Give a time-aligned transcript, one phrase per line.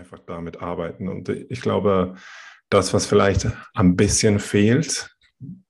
[0.00, 1.08] einfach damit arbeiten.
[1.08, 2.14] Und ich glaube,
[2.70, 5.14] das, was vielleicht ein bisschen fehlt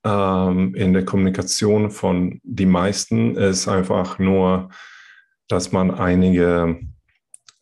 [0.04, 4.70] ähm, in der Kommunikation von die meisten, ist einfach nur,
[5.48, 6.80] dass man einige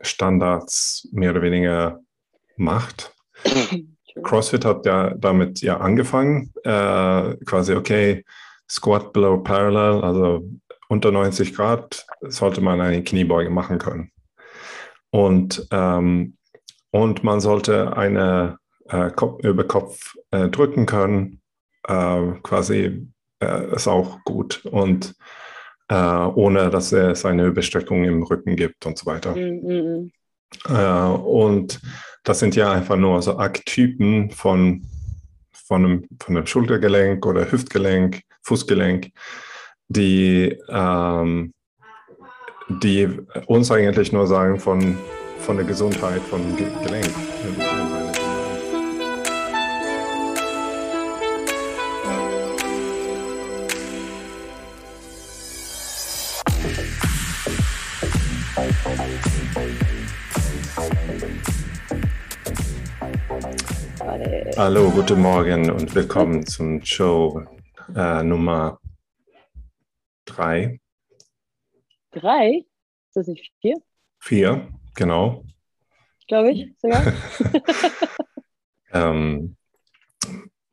[0.02, 2.00] Standards mehr oder weniger
[2.56, 3.14] macht.
[4.22, 8.24] CrossFit hat ja damit ja angefangen, äh, quasi, okay,
[8.68, 10.46] Squat below Parallel, also
[10.88, 14.10] unter 90 Grad sollte man eine Kniebeuge machen können.
[15.10, 16.37] Und, ähm,
[16.90, 21.40] und man sollte eine äh, Kopf über Kopf äh, drücken können,
[21.86, 23.06] äh, quasi
[23.40, 24.64] äh, ist auch gut.
[24.66, 25.14] Und
[25.88, 29.34] äh, ohne dass es eine Überstreckung im Rücken gibt und so weiter.
[29.34, 30.12] Mhm.
[31.24, 31.80] und
[32.24, 34.86] das sind ja einfach nur so Archetypen von,
[35.52, 39.10] von, einem, von einem Schultergelenk oder Hüftgelenk, Fußgelenk,
[39.88, 41.52] die, ähm,
[42.68, 43.08] die
[43.46, 44.98] uns eigentlich nur sagen von,
[45.40, 47.14] von der Gesundheit von Gelenk.
[64.56, 67.42] Hallo, guten Morgen und willkommen zum Show
[67.94, 68.80] äh, Nummer
[70.24, 70.80] drei.
[72.10, 72.64] Drei?
[73.08, 73.74] Ist das nicht vier?
[74.18, 75.44] Vier, genau.
[76.26, 77.02] Glaube ich sogar.
[78.92, 79.56] ähm,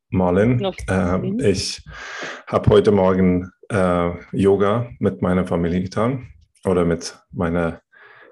[0.09, 1.83] Marlin, äh, ich
[2.47, 6.27] habe heute Morgen äh, Yoga mit meiner Familie getan
[6.65, 7.81] oder mit meiner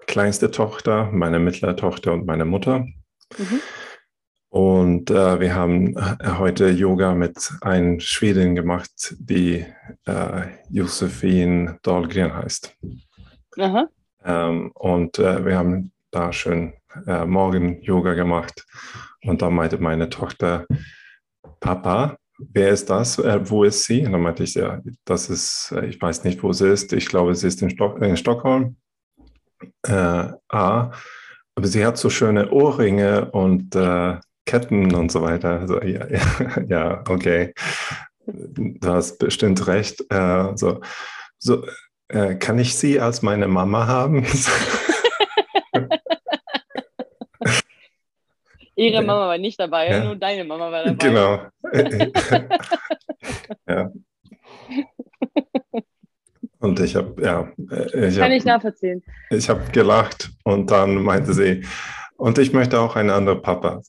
[0.08, 2.80] kleinsten Tochter, meiner mittleren Tochter und meiner Mutter.
[3.38, 3.62] Mhm.
[4.50, 9.66] Und äh, wir haben äh, heute Yoga mit einer Schwedin gemacht, die
[10.06, 12.76] äh, Josephine Dahlgren heißt.
[13.58, 13.88] Aha.
[14.26, 16.74] Ähm, und äh, wir haben da schön
[17.08, 18.66] äh, morgen Yoga gemacht.
[19.24, 20.66] Und da meinte meine Tochter,
[21.60, 23.20] Papa, wer ist das?
[23.20, 24.06] Äh, wo ist sie?
[24.06, 26.94] Und dann meinte ich, ja, das ist, ich weiß nicht, wo sie ist.
[26.94, 28.76] Ich glaube, sie ist in, Stock in Stockholm.
[29.88, 30.92] ah,
[31.56, 33.76] aber sie hat so schöne Ohrringe und
[34.46, 35.62] Ketten und so weiter.
[35.62, 37.54] Also, ja, ja, ja, okay,
[38.26, 40.04] du hast bestimmt recht.
[40.10, 40.82] Äh, so,
[41.40, 41.66] so
[42.10, 44.26] äh, kann ich sie als meine Mama haben?
[48.76, 50.04] Ihre Mama war nicht dabei, ja.
[50.04, 50.96] nur deine Mama war dabei.
[50.96, 51.42] Genau.
[53.68, 53.92] ja.
[56.60, 57.52] Und ich habe, ja.
[57.70, 59.04] Äh, ich Kann hab, ich nachvollziehen.
[59.30, 61.66] Ich habe gelacht und dann meinte sie,
[62.18, 63.82] und ich möchte auch eine andere Papa.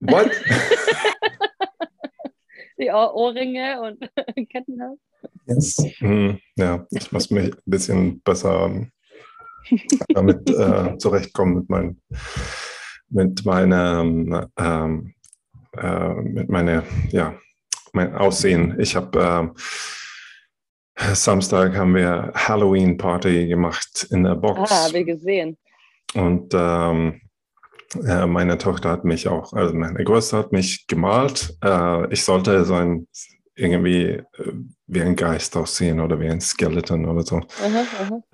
[0.00, 0.30] What?
[2.80, 4.00] Die Ohrringe und
[4.50, 5.00] Ketten hast.
[5.46, 5.76] Yes.
[5.98, 8.86] Hm, ja, ich muss mich ein bisschen besser
[10.08, 12.00] damit äh, zurechtkommen mit, mein,
[13.08, 15.14] mit meinem ähm,
[15.76, 17.34] äh, mit meiner, ja,
[17.92, 18.78] mein Aussehen.
[18.80, 19.54] Ich habe
[20.94, 24.70] äh, Samstag haben wir Halloween Party gemacht in der Box.
[24.70, 25.56] Ah, habe ich gesehen.
[26.14, 27.20] Und ähm,
[28.06, 31.56] äh, meine Tochter hat mich auch, also meine Größte hat mich gemalt.
[31.62, 33.06] Äh, ich sollte so ein
[33.54, 34.24] irgendwie äh,
[34.86, 37.36] wie ein Geist aussehen oder wie ein Skeleton oder so.
[37.36, 37.84] Aha,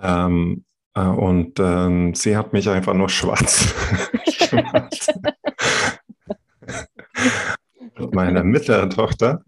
[0.00, 0.26] aha.
[0.26, 0.64] Ähm,
[0.94, 3.72] äh, und ähm, sie hat mich einfach nur schwarz
[4.50, 5.06] gemalt.
[8.12, 9.44] meine mittlere Tochter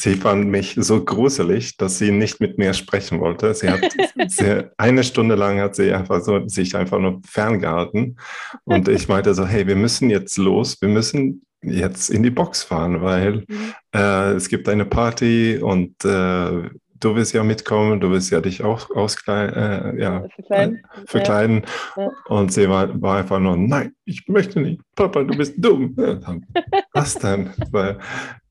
[0.00, 3.52] Sie fand mich so gruselig, dass sie nicht mit mir sprechen wollte.
[3.52, 3.82] Sie hat
[4.28, 8.16] sie, eine Stunde lang hat sie einfach so sich einfach nur ferngehalten.
[8.64, 12.62] Und ich meinte so, hey, wir müssen jetzt los, wir müssen jetzt in die Box
[12.62, 13.74] fahren, weil mhm.
[13.94, 18.62] äh, es gibt eine Party und äh, du willst ja mitkommen, du willst ja dich
[18.62, 20.82] auch auskleiden, äh, ja, verkleiden.
[21.04, 21.62] verkleiden.
[21.98, 22.08] Ja.
[22.26, 25.94] Und sie war, war, einfach nur, nein, ich möchte nicht, Papa, du bist dumm.
[26.94, 27.50] Was denn?
[27.70, 27.98] Weil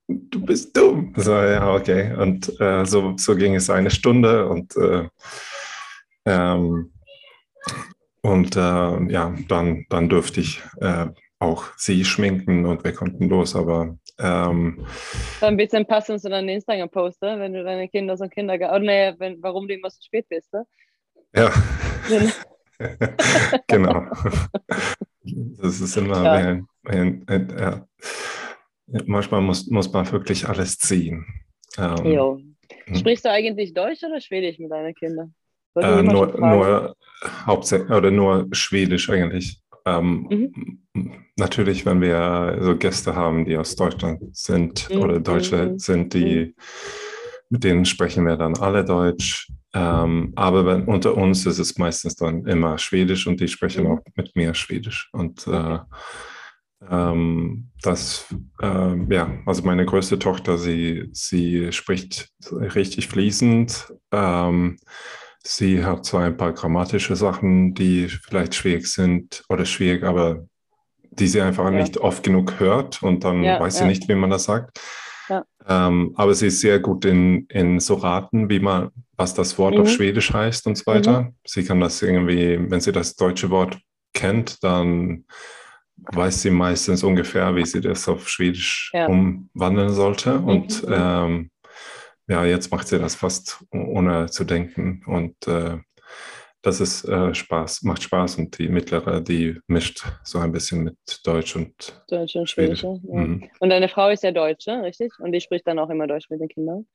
[0.10, 1.14] du bist dumm.
[1.16, 2.14] So, ja, okay.
[2.16, 5.08] Und äh, so, so ging es eine Stunde und, äh,
[6.26, 6.92] ähm,
[8.22, 8.60] und äh,
[9.12, 11.08] ja, dann, dann durfte ich äh,
[11.40, 14.86] auch sie schminken und wir konnten los, aber ähm,
[15.40, 19.42] ein bisschen passen zu deinem Instagram-Post, wenn du deine Kinder so Kindergarten, oh, nee, wenn,
[19.42, 20.66] warum du immer so spät bist, ne?
[21.34, 21.54] Ja.
[23.68, 24.06] genau.
[25.62, 26.32] das ist immer ja.
[26.34, 27.88] ein, ein, ein, ja
[29.06, 31.26] manchmal muss, muss man wirklich alles ziehen.
[31.78, 32.42] Ähm, jo.
[32.86, 32.96] Hm.
[32.96, 35.34] Sprichst du eigentlich Deutsch oder Schwedisch mit deinen Kindern?
[35.76, 36.96] Äh, nur, nur
[37.46, 39.62] hauptsächlich oder nur Schwedisch eigentlich.
[39.86, 40.28] Ähm,
[40.94, 41.24] mhm.
[41.38, 45.02] Natürlich, wenn wir so Gäste haben, die aus Deutschland sind mhm.
[45.02, 45.80] oder Deutsche mhm.
[45.80, 46.54] sind, die mhm.
[47.50, 49.52] mit denen sprechen wir dann alle Deutsch.
[49.74, 53.92] Ähm, aber wenn, unter uns ist es meistens dann immer Schwedisch und die sprechen mhm.
[53.92, 55.10] auch mit mir Schwedisch.
[55.14, 55.80] Und äh,
[56.88, 63.94] ähm, das, äh, ja, also meine größte Tochter, sie, sie spricht richtig fließend.
[64.12, 64.78] Ähm,
[65.44, 70.46] sie hat zwar ein paar grammatische Sachen, die vielleicht schwierig sind oder schwierig, aber
[71.12, 71.72] die sie einfach ja.
[71.72, 74.80] nicht oft genug hört und dann ja, weiß sie nicht, wie man das sagt.
[75.70, 79.76] Ähm, aber sie ist sehr gut in, in so Raten, wie man, was das Wort
[79.76, 79.82] mhm.
[79.82, 81.22] auf Schwedisch heißt und so weiter.
[81.22, 81.36] Mhm.
[81.46, 83.78] Sie kann das irgendwie, wenn sie das deutsche Wort
[84.14, 85.26] kennt, dann
[86.12, 89.08] weiß sie meistens ungefähr, wie sie das auf Schwedisch ja.
[89.08, 90.40] umwandeln sollte.
[90.40, 90.48] Mhm.
[90.48, 91.52] Und ähm,
[92.28, 95.04] ja, jetzt macht sie das fast ohne zu denken.
[95.06, 95.78] Und äh,
[96.62, 98.38] das ist äh, Spaß, macht Spaß.
[98.38, 102.84] Und die mittlere, die mischt so ein bisschen mit Deutsch und Deutsch und Schwedisch.
[102.84, 102.98] Ja.
[103.04, 103.50] Mhm.
[103.60, 105.14] Und deine Frau ist ja Deutsche, richtig?
[105.20, 106.86] Und die spricht dann auch immer Deutsch mit den Kindern?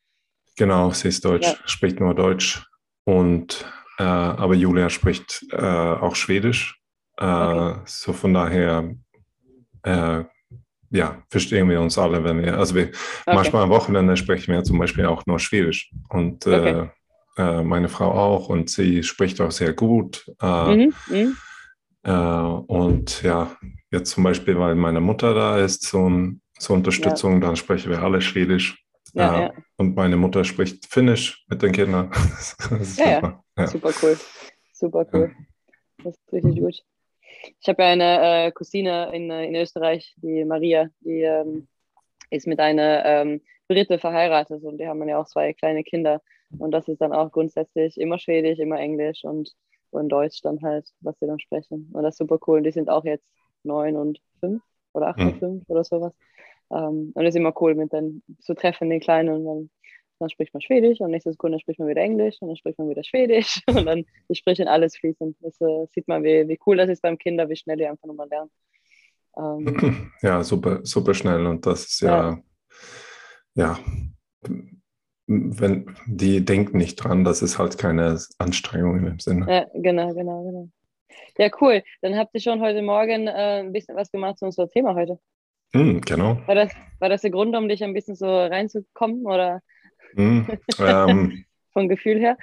[0.56, 1.56] Genau, sie ist Deutsch, ja.
[1.64, 2.64] spricht nur Deutsch.
[3.04, 3.64] Und
[3.98, 6.80] äh, aber Julia spricht äh, auch Schwedisch.
[7.16, 7.80] Äh, okay.
[7.86, 8.94] So von daher,
[9.82, 10.24] äh,
[10.90, 12.94] ja, verstehen wir uns alle, wenn wir, also wir, okay.
[13.26, 16.88] manchmal am Wochenende sprechen wir zum Beispiel auch nur Schwedisch und äh, okay.
[17.36, 20.24] äh, meine Frau auch und sie spricht auch sehr gut.
[20.40, 20.94] Äh, mhm.
[21.08, 22.64] Mhm.
[22.66, 23.56] und ja,
[23.90, 26.10] jetzt zum Beispiel, weil meine Mutter da ist, so,
[26.58, 27.40] zur Unterstützung, ja.
[27.40, 28.84] dann sprechen wir alle Schwedisch.
[29.12, 29.52] Ja, ja.
[29.76, 32.10] Und meine Mutter spricht Finnisch mit den Kindern.
[32.96, 34.18] ja, super cool.
[34.72, 35.32] Super cool.
[36.02, 36.82] Das ist richtig gut.
[37.60, 41.68] Ich habe ja eine äh, Cousine in, äh, in Österreich, die Maria, die ähm,
[42.30, 46.20] ist mit einer ähm, Brite verheiratet und die haben ja auch zwei kleine Kinder.
[46.58, 49.50] Und das ist dann auch grundsätzlich immer Schwedisch, immer Englisch und,
[49.90, 51.90] und Deutsch dann halt, was sie dann sprechen.
[51.92, 52.58] Und das ist super cool.
[52.58, 53.26] Und die sind auch jetzt
[53.62, 54.62] neun und fünf
[54.92, 55.28] oder acht mhm.
[55.28, 56.12] und fünf oder sowas.
[56.70, 59.34] Ähm, und es ist immer cool, mit dann zu treffen, den Kleinen.
[59.34, 59.70] Und dann
[60.24, 62.88] dann spricht man Schwedisch und nächste Sekunde spricht man wieder Englisch und dann spricht man
[62.88, 65.36] wieder Schwedisch und dann die sprechen alles fließend.
[65.40, 68.06] Das äh, sieht man, wie, wie cool das ist beim Kinder, wie schnell die einfach
[68.06, 68.50] nochmal lernen.
[69.36, 72.42] Ähm, ja, super, super schnell und das ist ja,
[73.54, 73.78] ja, ja,
[75.26, 79.46] wenn die denken nicht dran, das ist halt keine Anstrengung in dem Sinne.
[79.48, 80.68] Ja, genau, genau, genau.
[81.38, 81.82] Ja, cool.
[82.02, 85.18] Dann habt ihr schon heute Morgen äh, ein bisschen was gemacht zu unserem Thema heute.
[85.72, 86.38] Mm, genau.
[86.46, 89.60] War das, war das der Grund, um dich ein bisschen so reinzukommen oder?
[90.14, 90.46] Hm,
[90.78, 92.36] ähm, Vom Gefühl her?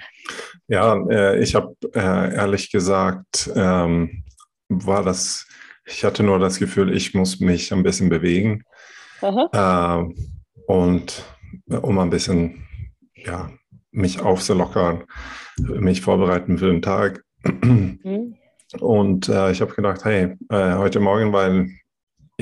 [0.68, 4.24] Ja, äh, ich habe äh, ehrlich gesagt, ähm,
[4.68, 5.46] war das,
[5.86, 8.64] ich hatte nur das Gefühl, ich muss mich ein bisschen bewegen.
[9.22, 10.04] Äh,
[10.66, 11.24] und
[11.66, 12.66] um ein bisschen,
[13.14, 13.50] ja,
[13.90, 15.04] mich aufzulockern,
[15.58, 17.24] mich vorbereiten für den Tag.
[17.44, 18.36] Mhm.
[18.80, 21.70] Und äh, ich habe gedacht, hey, äh, heute Morgen, weil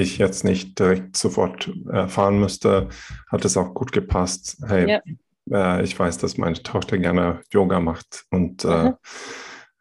[0.00, 2.88] ich jetzt nicht direkt sofort äh, fahren müsste,
[3.30, 4.58] hat es auch gut gepasst.
[4.66, 5.00] Hey,
[5.46, 5.78] ja.
[5.78, 8.92] äh, ich weiß, dass meine Tochter gerne Yoga macht und äh,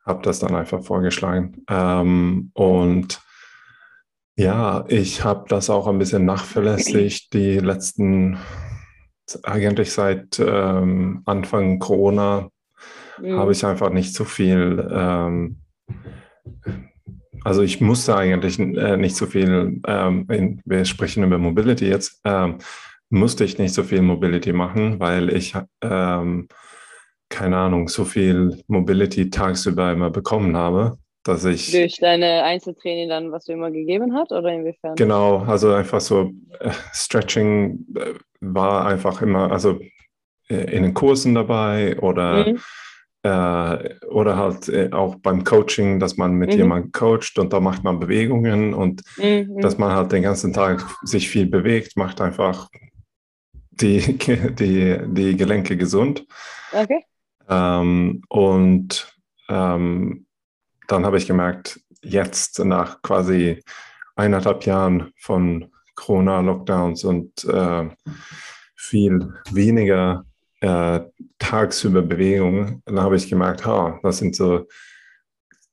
[0.05, 1.63] habe das dann einfach vorgeschlagen.
[1.69, 3.21] Ähm, und
[4.35, 8.37] ja, ich habe das auch ein bisschen nachverlässigt, die letzten,
[9.43, 12.49] eigentlich seit ähm, Anfang Corona,
[13.21, 13.37] mhm.
[13.37, 15.61] habe ich einfach nicht so viel ähm,
[17.43, 22.21] also ich musste eigentlich äh, nicht so viel, ähm, in, wir sprechen über Mobility jetzt,
[22.25, 22.57] ähm,
[23.09, 26.47] musste ich nicht so viel Mobility machen, weil ich, ähm,
[27.29, 31.71] keine Ahnung, so viel Mobility tagsüber immer bekommen habe, dass ich...
[31.71, 34.95] Durch deine Einzeltraining dann, was du immer gegeben hast oder inwiefern?
[34.95, 39.79] Genau, also einfach so äh, Stretching äh, war einfach immer, also
[40.49, 42.47] äh, in den Kursen dabei oder...
[42.47, 42.59] Mhm
[43.23, 46.57] äh, oder halt äh, auch beim Coaching, dass man mit mhm.
[46.57, 49.59] jemandem coacht und da macht man Bewegungen und mhm.
[49.59, 52.69] dass man halt den ganzen Tag sich viel bewegt, macht einfach
[53.71, 54.17] die,
[54.59, 56.25] die, die Gelenke gesund.
[56.71, 57.03] Okay.
[57.49, 59.13] Ähm, und
[59.49, 60.25] ähm,
[60.87, 63.61] dann habe ich gemerkt, jetzt nach quasi
[64.15, 67.89] eineinhalb Jahren von Corona-Lockdowns und äh,
[68.75, 70.25] viel weniger
[70.61, 71.01] äh,
[71.37, 74.67] tagsüber Bewegung, dann habe ich gemerkt, ha, das sind so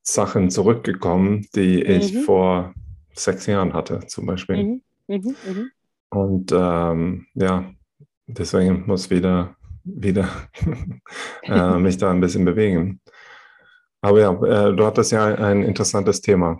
[0.03, 2.21] Sachen zurückgekommen, die ich mhm.
[2.21, 2.75] vor
[3.13, 4.63] sechs Jahren hatte, zum Beispiel.
[4.63, 4.83] Mhm.
[5.09, 5.37] Mhm.
[5.47, 5.71] mhm.
[6.09, 7.65] Und ähm, ja,
[8.27, 10.29] deswegen muss wieder, wieder
[11.43, 13.01] äh, mich da ein bisschen bewegen.
[14.01, 16.59] Aber ja, äh, du hattest ja ein interessantes Thema.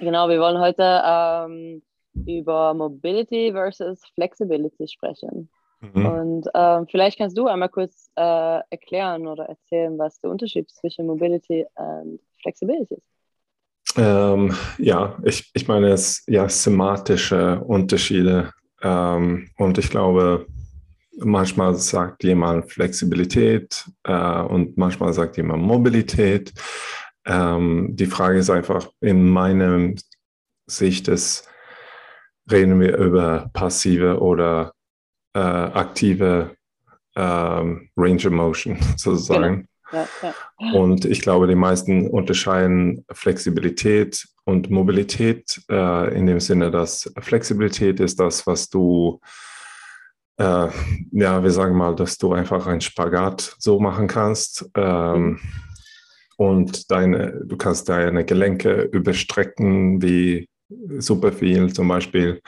[0.00, 1.82] Genau, wir wollen heute ähm,
[2.26, 5.48] über Mobility versus Flexibility sprechen.
[5.80, 6.06] Mhm.
[6.06, 11.06] Und äh, vielleicht kannst du einmal kurz äh, erklären oder erzählen, was der Unterschied zwischen
[11.06, 13.02] Mobility und Flexibility ist.
[13.96, 18.52] Ähm, ja, ich, ich meine, es ja thematische Unterschiede.
[18.82, 20.46] Ähm, und ich glaube,
[21.16, 26.52] manchmal sagt jemand Flexibilität äh, und manchmal sagt jemand Mobilität.
[27.24, 29.94] Ähm, die Frage ist einfach, in meiner
[30.66, 31.48] Sicht ist,
[32.50, 34.72] reden wir über passive oder
[35.38, 36.56] äh, aktive
[37.14, 39.68] ähm, Range of Motion sozusagen.
[39.90, 40.06] Genau.
[40.22, 40.72] Ja, ja.
[40.72, 48.00] Und ich glaube, die meisten unterscheiden Flexibilität und Mobilität äh, in dem Sinne, dass Flexibilität
[48.00, 49.20] ist das, was du,
[50.38, 50.68] äh,
[51.12, 54.68] ja, wir sagen mal, dass du einfach einen Spagat so machen kannst.
[54.74, 55.38] Ähm.
[56.36, 60.48] Und deine, du kannst deine Gelenke überstrecken wie
[60.98, 61.72] super viel.
[61.72, 62.40] Zum Beispiel,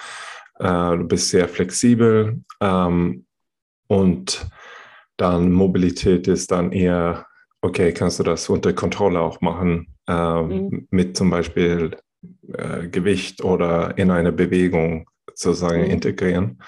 [0.60, 3.24] äh, du bist sehr flexibel ähm,
[3.88, 4.46] und
[5.16, 7.26] dann Mobilität ist dann eher,
[7.62, 10.86] okay, kannst du das unter Kontrolle auch machen, äh, mhm.
[10.90, 11.96] mit zum Beispiel
[12.52, 15.90] äh, Gewicht oder in eine Bewegung sozusagen mhm.
[15.90, 16.62] integrieren.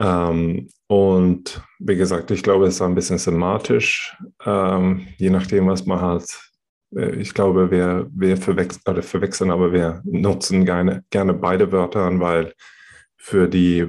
[0.00, 5.86] Ähm, und wie gesagt, ich glaube, es ist ein bisschen sematisch, ähm, je nachdem, was
[5.86, 6.49] man halt,
[6.92, 12.52] ich glaube, wir, wir verwechseln, verwechseln, aber wir nutzen gerne, gerne beide Wörter an, weil
[13.16, 13.86] für die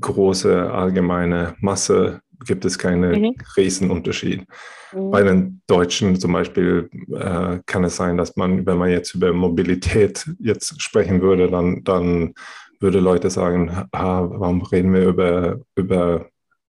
[0.00, 3.34] große allgemeine Masse gibt es keinen mhm.
[3.56, 4.44] Riesenunterschied.
[4.92, 5.10] Mhm.
[5.10, 9.32] Bei den Deutschen zum Beispiel äh, kann es sein, dass man, wenn man jetzt über
[9.32, 12.34] Mobilität jetzt sprechen würde, dann, dann
[12.80, 16.26] würde Leute sagen, ah, warum reden wir über, über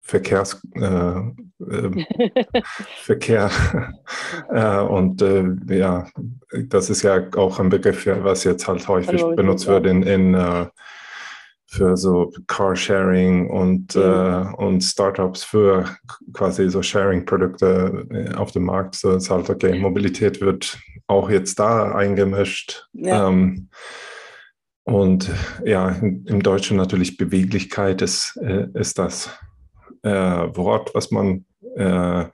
[0.06, 2.04] Verkehrs, äh, äh,
[3.02, 3.50] Verkehr.
[4.50, 6.06] äh, und äh, ja,
[6.68, 10.66] das ist ja auch ein Begriff, was jetzt halt häufig benutzt wird in, in äh,
[11.66, 14.54] für so Carsharing und, mhm.
[14.54, 15.84] und Startups für
[16.32, 18.94] quasi so Sharing-Produkte auf dem Markt.
[18.94, 22.86] So ist halt, okay, Mobilität wird auch jetzt da eingemischt.
[22.92, 23.26] Ja.
[23.28, 23.68] Ähm,
[24.84, 25.28] und
[25.64, 29.36] ja, im Deutschen natürlich Beweglichkeit ist, ist das
[30.10, 31.44] Wort, was man
[31.76, 32.26] äh,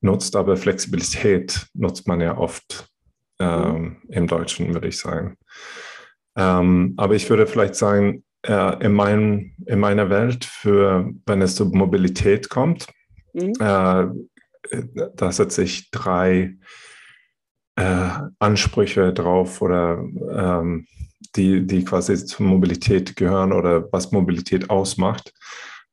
[0.00, 2.88] nutzt, aber Flexibilität nutzt man ja oft
[3.38, 5.36] ähm, im Deutschen, würde ich sagen.
[6.36, 11.56] Ähm, aber ich würde vielleicht sagen, äh, in, mein, in meiner Welt, für, wenn es
[11.56, 12.86] zur Mobilität kommt,
[13.32, 13.52] mhm.
[13.58, 14.06] äh,
[15.14, 16.56] da setze ich drei
[17.76, 20.86] äh, Ansprüche drauf oder ähm,
[21.36, 25.32] die, die quasi zur Mobilität gehören oder was Mobilität ausmacht.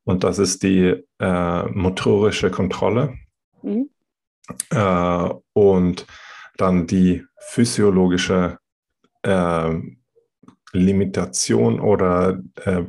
[0.06, 3.16] Und das ist die äh, motorische Kontrolle
[3.62, 3.90] mhm.
[4.70, 6.06] äh, und
[6.58, 8.58] dann die physiologische
[9.24, 9.74] äh,
[10.74, 12.84] Limitation oder äh,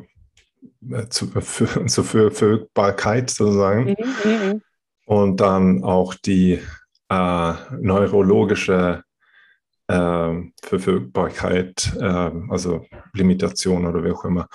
[1.09, 3.85] zu, für, zur Verfügbarkeit sozusagen.
[3.85, 4.62] Mhm, mhm, mhm,
[5.06, 6.61] Und dann auch die
[7.09, 9.02] äh, neurologische
[9.87, 14.49] äh, Verfügbarkeit, äh, also Limitation oder wie auch immer.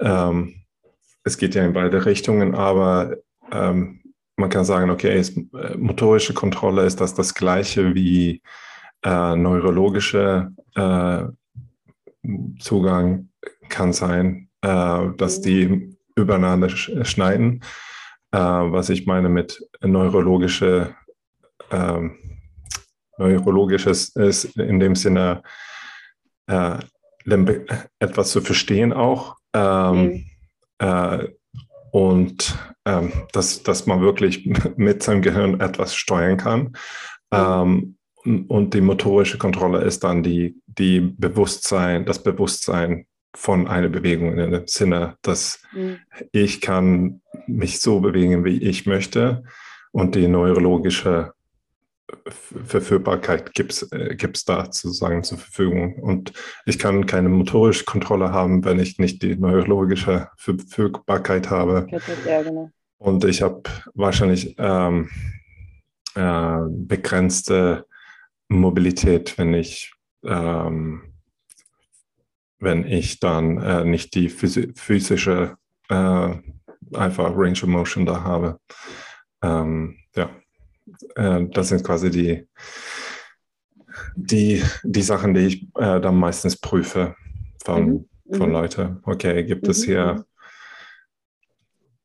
[0.00, 0.65] Ähm,
[1.26, 3.16] es geht ja in beide Richtungen, aber
[3.50, 4.00] ähm,
[4.36, 8.42] man kann sagen, okay, ist, äh, motorische Kontrolle ist das das gleiche wie
[9.02, 11.24] äh, neurologische äh,
[12.60, 13.28] Zugang
[13.68, 17.62] kann sein, äh, dass die übereinander schneiden.
[18.30, 20.94] Äh, was ich meine mit neurologische,
[21.70, 22.08] äh,
[23.18, 25.42] neurologisches ist in dem Sinne
[26.46, 26.78] äh,
[27.98, 29.36] etwas zu verstehen auch.
[29.52, 30.35] Ähm, mhm.
[30.78, 31.28] Äh,
[31.90, 36.76] und ähm, dass, dass man wirklich mit seinem Gehirn etwas steuern kann.
[37.30, 37.96] Mhm.
[38.24, 44.36] Ähm, und die motorische Kontrolle ist dann die, die Bewusstsein, das Bewusstsein von einer Bewegung
[44.36, 45.98] in dem Sinne, dass mhm.
[46.32, 49.44] ich kann mich so bewegen, wie ich möchte
[49.92, 51.32] und die neurologische
[52.28, 55.94] Verfügbarkeit gibt es äh, da sozusagen zur Verfügung.
[56.00, 56.32] Und
[56.64, 61.86] ich kann keine motorische Kontrolle haben, wenn ich nicht die neurologische Verfügbarkeit habe.
[62.26, 62.70] Ja, genau.
[62.98, 63.62] Und ich habe
[63.94, 65.10] wahrscheinlich ähm,
[66.14, 67.86] äh, begrenzte
[68.48, 69.92] Mobilität, wenn ich,
[70.24, 71.12] ähm,
[72.58, 75.56] wenn ich dann äh, nicht die physische
[75.88, 76.28] äh,
[76.94, 78.58] einfach Range of Motion da habe.
[79.42, 80.30] Ähm, ja,
[81.14, 82.48] äh, das sind quasi die,
[84.14, 87.14] die, die Sachen, die ich äh, dann meistens prüfe
[87.64, 88.36] von, mhm.
[88.36, 88.52] von mhm.
[88.52, 89.00] Leuten.
[89.04, 89.70] Okay, gibt mhm.
[89.70, 90.24] es hier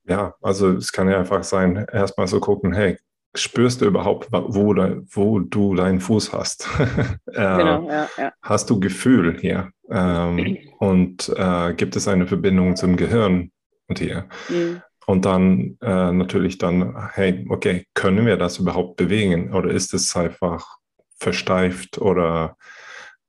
[0.05, 0.11] mhm.
[0.11, 2.97] ja, also es kann ja einfach sein, erstmal so gucken, hey,
[3.35, 6.67] spürst du überhaupt, wo, wo du deinen Fuß hast?
[7.27, 8.33] äh, genau, ja, ja.
[8.41, 9.71] Hast du Gefühl hier?
[9.89, 13.51] Ähm, und äh, gibt es eine Verbindung zum Gehirn
[13.87, 14.27] und hier?
[14.49, 14.81] Mhm.
[15.11, 19.53] Und dann äh, natürlich dann, hey, okay, können wir das überhaupt bewegen?
[19.53, 20.77] Oder ist es einfach
[21.19, 22.55] versteift oder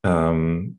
[0.04, 0.78] ähm,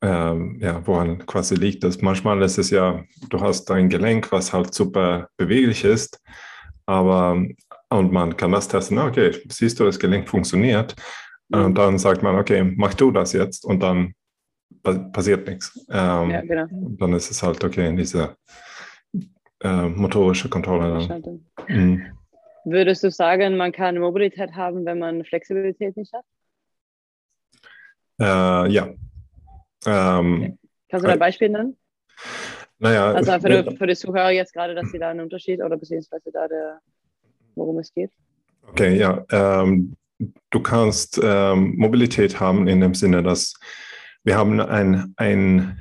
[0.00, 2.02] ähm, ja, woran quasi liegt das.
[2.02, 6.22] Manchmal ist es ja, du hast ein Gelenk, was halt super beweglich ist,
[6.86, 7.44] aber
[7.90, 10.94] und man kann das testen, okay, siehst du, das Gelenk funktioniert.
[11.48, 11.64] Mhm.
[11.64, 14.14] Und dann sagt man, okay, mach du das jetzt und dann
[14.84, 15.84] passiert nichts.
[15.90, 16.66] Ähm, ja, genau.
[16.70, 18.36] Dann ist es halt, okay, diese
[19.64, 21.22] äh, motorische Kontrolle.
[21.68, 22.06] Mhm.
[22.64, 26.24] Würdest du sagen, man kann Mobilität haben, wenn man Flexibilität nicht hat?
[28.20, 28.88] Äh, ja.
[29.86, 30.58] Ähm, okay.
[30.88, 31.76] Kannst du da ein Beispiel nennen?
[32.78, 33.12] Naja.
[33.12, 35.76] Also für, äh, die, für die Zuhörer jetzt gerade, dass sie da einen Unterschied oder
[35.76, 36.80] beziehungsweise da der,
[37.54, 38.10] worum es geht.
[38.68, 39.24] Okay, ja.
[39.30, 39.96] Ähm,
[40.50, 43.54] du kannst ähm, Mobilität haben in dem Sinne, dass
[44.22, 45.80] wir haben ein, ein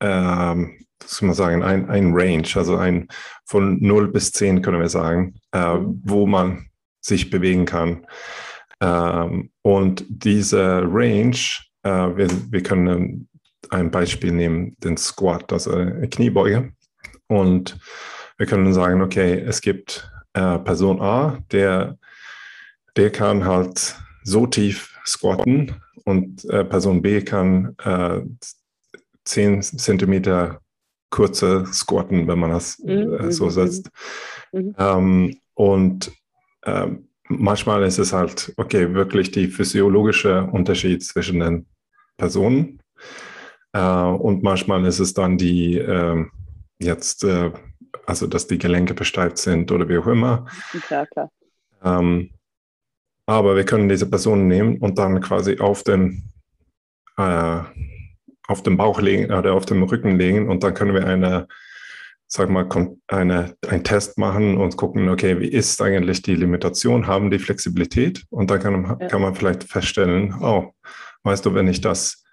[0.00, 3.08] ähm, soll man sagen, ein, ein Range, also ein
[3.44, 6.00] von 0 bis 10 können wir sagen, äh, mhm.
[6.04, 6.66] wo man
[7.00, 8.06] sich bewegen kann.
[8.80, 11.36] Ähm, und diese Range,
[11.82, 13.28] äh, wir, wir können
[13.70, 16.72] ein Beispiel nehmen, den Squat, also eine Kniebeuge.
[17.26, 17.78] Und
[18.36, 21.98] wir können sagen, okay, es gibt äh, Person A, der,
[22.96, 25.74] der kann halt so tief squatten
[26.04, 28.20] und äh, Person B kann äh,
[29.24, 30.60] 10 Zentimeter
[31.14, 33.14] kurze squatten, wenn man das mhm.
[33.14, 33.90] äh, so mhm, setzt.
[34.52, 34.74] Mhm.
[34.76, 36.10] Ähm, und
[36.64, 41.66] ähm, manchmal ist es halt, okay, wirklich die physiologische Unterschied zwischen den
[42.16, 42.80] Personen.
[43.72, 46.24] Äh, und manchmal ist es dann die, äh,
[46.80, 47.52] jetzt, äh,
[48.06, 50.46] also dass die Gelenke besteift sind oder wie auch immer.
[50.88, 51.30] Klar, klar.
[51.84, 52.30] Ähm,
[53.26, 56.32] aber wir können diese Personen nehmen und dann quasi auf den
[57.16, 57.60] äh,
[58.46, 61.48] auf den Bauch legen oder auf dem Rücken legen und dann können wir eine,
[62.26, 62.68] sag mal,
[63.08, 68.24] eine, einen Test machen und gucken, okay, wie ist eigentlich die Limitation, haben die Flexibilität
[68.30, 69.08] und dann kann, ja.
[69.08, 70.72] kann man vielleicht feststellen, oh,
[71.22, 72.24] weißt du, wenn ich das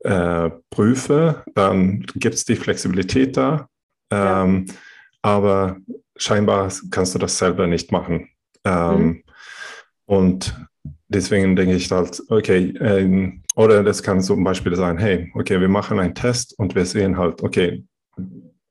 [0.00, 3.68] äh, prüfe, dann gibt es die Flexibilität da,
[4.10, 4.74] ähm, ja.
[5.22, 5.76] aber
[6.16, 8.28] scheinbar kannst du das selber nicht machen.
[8.64, 9.22] Ähm, mhm.
[10.06, 10.54] Und
[11.08, 15.68] deswegen denke ich halt, okay, ähm, oder das kann zum Beispiel sein, hey, okay, wir
[15.68, 17.84] machen einen Test und wir sehen halt, okay,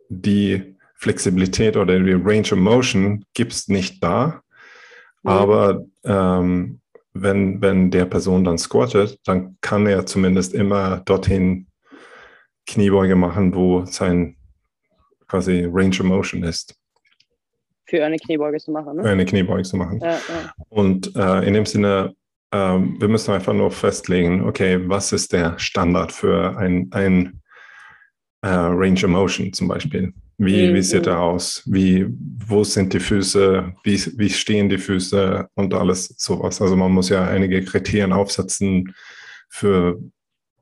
[0.10, 4.41] die Flexibilität oder die Range of Motion gibt es nicht da,
[5.24, 5.30] mhm.
[5.30, 6.82] aber ähm,
[7.13, 11.67] wenn, wenn der Person dann squattet, dann kann er zumindest immer dorthin
[12.67, 14.38] Kniebeuge machen, wo sein
[15.28, 16.76] quasi Range of Motion ist.
[17.86, 19.04] Für eine Kniebeuge zu machen, ne?
[19.04, 20.00] Für eine Kniebeuge zu machen.
[20.00, 20.54] Ja, ja.
[20.70, 22.15] Und äh, in dem Sinne
[22.52, 27.42] ähm, wir müssen einfach nur festlegen, okay, was ist der Standard für ein, ein
[28.42, 30.14] äh, Range of Motion zum Beispiel?
[30.38, 30.74] Wie, mhm.
[30.74, 31.62] wie sieht er aus?
[31.66, 32.08] Wie,
[32.48, 33.74] wo sind die Füße?
[33.84, 36.62] Wie, wie stehen die Füße und alles sowas?
[36.62, 38.94] Also man muss ja einige Kriterien aufsetzen
[39.50, 40.00] für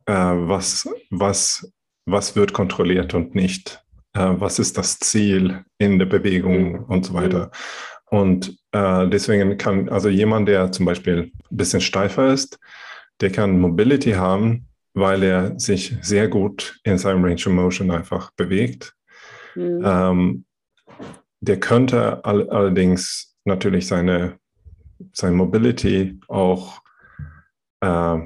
[0.06, 1.72] äh, was, was,
[2.06, 3.82] was wird kontrolliert und nicht.
[4.14, 6.84] Äh, was ist das Ziel in der Bewegung mhm.
[6.86, 7.52] und so weiter.
[8.10, 12.60] Und äh, deswegen kann also jemand, der zum Beispiel ein bisschen steifer ist,
[13.22, 18.32] der kann Mobility haben, weil er sich sehr gut in seinem Range of Motion einfach
[18.32, 18.96] bewegt.
[19.56, 19.82] Mhm.
[19.84, 20.46] Ähm,
[21.42, 24.38] der könnte all, allerdings natürlich seine,
[25.14, 26.82] seine Mobility auch
[27.82, 28.18] äh,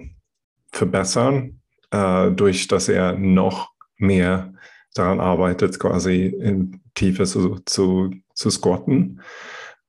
[0.72, 1.60] verbessern,
[1.92, 4.54] äh, durch dass er noch mehr
[4.94, 9.22] daran arbeitet, quasi in Tiefe zu, zu, zu squatten.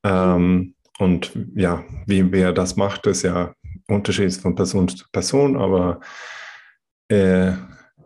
[0.05, 3.55] Ähm, und ja, wie wer das macht, ist ja
[3.88, 6.01] unterschiedlich von Person zu Person, aber
[7.09, 7.53] äh,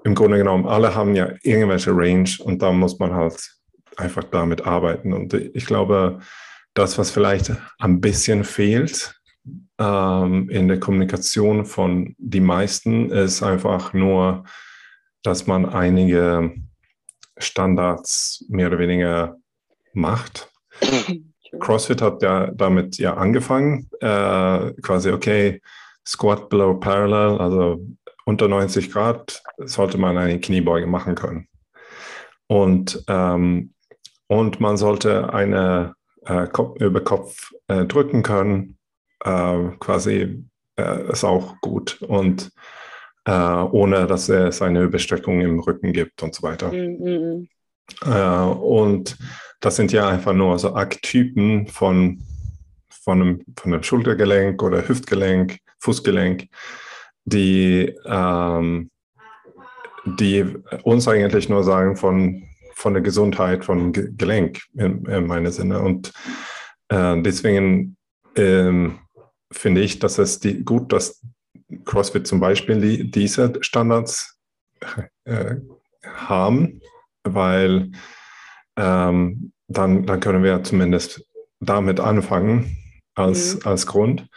[0.05, 3.55] im Grunde genommen, alle haben ja irgendwelche Range und da muss man halt
[3.97, 5.13] einfach damit arbeiten.
[5.13, 6.21] Und ich glaube,
[6.75, 9.15] das, was vielleicht ein bisschen fehlt
[9.79, 14.45] ähm, in der Kommunikation von die meisten, ist einfach nur,
[15.23, 16.55] dass man einige
[17.37, 19.37] Standards mehr oder weniger
[19.93, 20.51] macht.
[21.61, 25.61] CrossFit hat ja damit ja angefangen, äh, quasi, okay,
[26.07, 27.85] Squat below Parallel, also
[28.25, 31.49] unter 90 Grad sollte man eine Kniebeuge machen können.
[32.47, 33.73] Und, ähm,
[34.27, 38.79] und man sollte eine äh, Kopf, über Kopf äh, drücken können,
[39.25, 40.45] äh, quasi
[40.77, 42.03] äh, ist auch gut.
[42.03, 42.51] Und
[43.25, 46.73] äh, ohne dass es eine Überstreckung im Rücken gibt und so weiter.
[46.73, 47.49] Mhm.
[48.61, 49.17] und
[49.61, 52.23] das sind ja einfach nur so Archetypen von,
[52.89, 56.49] von, einem, von einem Schultergelenk oder Hüftgelenk, Fußgelenk,
[57.25, 58.91] die, ähm,
[60.05, 60.45] die
[60.85, 62.45] uns eigentlich nur sagen von,
[62.75, 65.81] von der Gesundheit von Gelenk in, in meinem Sinne.
[65.81, 66.13] Und
[66.89, 67.97] äh, deswegen
[68.37, 69.01] ähm,
[69.51, 71.21] finde ich, dass es die, gut, dass
[71.85, 74.39] CrossFit zum Beispiel die, diese Standards
[75.25, 75.57] äh,
[76.05, 76.81] haben,
[77.25, 77.91] weil
[78.79, 81.23] ähm, dann, dann können wir zumindest
[81.61, 82.77] damit anfangen
[83.15, 83.61] als, mhm.
[83.65, 84.29] als Grund.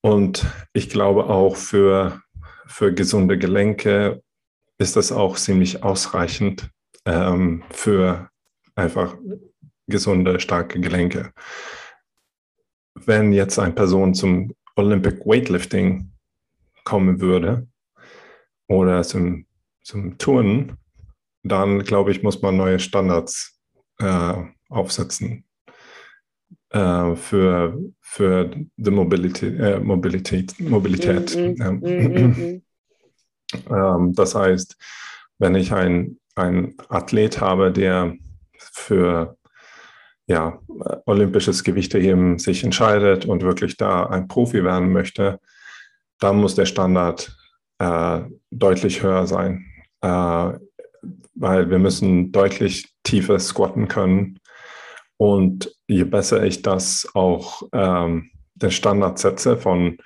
[0.00, 2.20] Und ich glaube auch für,
[2.66, 4.22] für gesunde Gelenke
[4.78, 6.70] ist das auch ziemlich ausreichend
[7.04, 8.28] ähm, für
[8.74, 9.16] einfach
[9.86, 11.32] gesunde, starke Gelenke.
[12.94, 16.12] Wenn jetzt eine Person zum Olympic Weightlifting
[16.84, 17.68] kommen würde
[18.66, 19.46] oder zum,
[19.82, 20.76] zum Turnen,
[21.44, 23.60] dann glaube ich, muss man neue Standards
[24.00, 24.34] äh,
[24.68, 25.44] aufsetzen
[26.70, 29.60] äh, für, für die Mobilität.
[29.60, 31.36] Äh, Mobilität, Mobilität.
[31.36, 32.62] Mm -mm,
[33.70, 34.76] ähm, das heißt,
[35.38, 36.18] wenn ich einen
[36.88, 38.16] Athlet habe, der
[38.58, 39.36] für
[40.26, 40.58] ja,
[41.04, 45.38] olympisches Gewichteheben sich entscheidet und wirklich da ein Profi werden möchte,
[46.18, 47.36] dann muss der Standard
[47.78, 49.66] äh, deutlich höher sein,
[50.00, 50.52] äh,
[51.34, 54.38] weil wir müssen deutlich tiefer squatten können.
[55.16, 59.98] Und je besser ich das auch ähm, den Standard setze von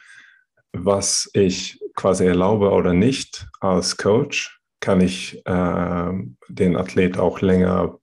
[0.73, 6.13] was ich quasi erlaube oder nicht als Coach, kann ich äh,
[6.49, 7.99] den Athlet auch länger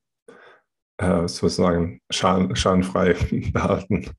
[0.98, 3.14] äh, sozusagen schaden, schadenfrei
[3.54, 4.10] behalten,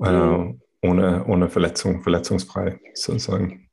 [0.00, 0.60] äh, mhm.
[0.82, 3.63] ohne, ohne Verletzung, verletzungsfrei sozusagen.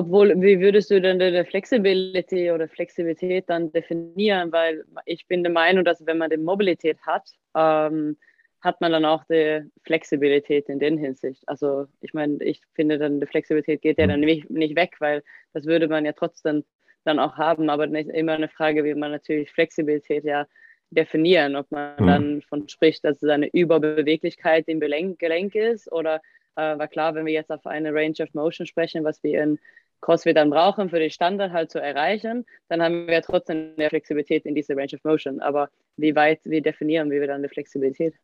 [0.00, 4.50] Obwohl, wie würdest du denn die Flexibilität oder Flexibilität dann definieren?
[4.50, 8.16] Weil ich bin der Meinung, dass wenn man die Mobilität hat, ähm,
[8.62, 11.42] hat man dann auch die Flexibilität in den Hinsicht.
[11.46, 14.10] Also ich meine, ich finde dann, die Flexibilität geht ja mhm.
[14.10, 16.64] dann nicht, nicht weg, weil das würde man ja trotzdem
[17.04, 20.46] dann auch haben, aber nicht immer eine Frage, wie man natürlich Flexibilität ja
[20.88, 22.06] definieren, ob man mhm.
[22.06, 26.22] dann von spricht, dass es eine Überbeweglichkeit im Gelenk ist oder
[26.56, 29.58] äh, war klar, wenn wir jetzt auf eine Range of Motion sprechen, was wir in
[30.00, 34.46] CrossFit dann brauchen, für den Standard halt zu erreichen, dann haben wir trotzdem eine Flexibilität
[34.46, 35.40] in dieser Range of Motion.
[35.40, 38.14] Aber wie weit, wie definieren wir dann die Flexibilität?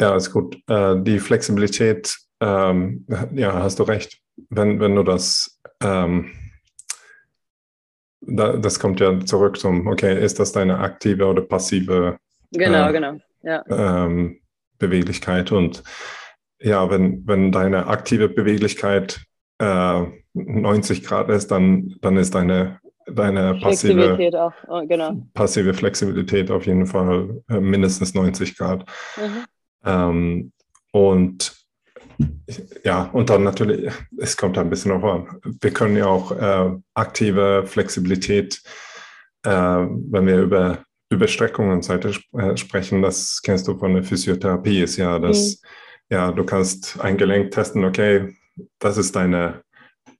[0.00, 0.56] Ja, ist gut.
[0.68, 4.18] Äh, die Flexibilität, ähm, ja, hast du recht.
[4.50, 6.32] Wenn, wenn du das ähm,
[8.26, 12.18] da, das kommt ja zurück zum, okay, ist das deine aktive oder passive
[12.52, 13.20] genau, äh, genau.
[13.42, 13.64] Ja.
[13.68, 14.40] Ähm,
[14.78, 15.52] Beweglichkeit?
[15.52, 15.82] Und
[16.58, 19.25] ja, wenn, wenn deine aktive Beweglichkeit
[19.58, 20.02] äh,
[20.34, 25.16] 90 Grad ist, dann, dann ist deine, deine passive, auch, oh, genau.
[25.34, 28.84] passive Flexibilität auf jeden Fall äh, mindestens 90 Grad.
[29.16, 29.44] Mhm.
[29.84, 30.52] Ähm,
[30.92, 31.66] und
[32.84, 35.40] ja, und dann natürlich, es kommt ein bisschen auf an.
[35.60, 38.62] Wir können ja auch äh, aktive Flexibilität,
[39.42, 40.78] äh, wenn wir über
[41.10, 46.16] Überstreckung und Seite äh, sprechen, das kennst du von der Physiotherapie, ist ja, dass mhm.
[46.16, 48.34] ja, du kannst ein Gelenk testen, okay,
[48.78, 49.62] das ist deine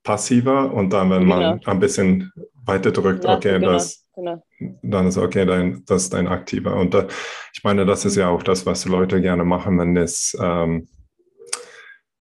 [0.02, 1.36] passive und dann, wenn genau.
[1.36, 2.32] man ein bisschen
[2.64, 4.42] weiter drückt, ja, okay, genau, das, genau.
[4.82, 6.76] dann ist okay, dein, das ist dein aktiver.
[6.76, 7.06] Und da,
[7.52, 10.88] ich meine, das ist ja auch das, was Leute gerne machen, wenn es ähm,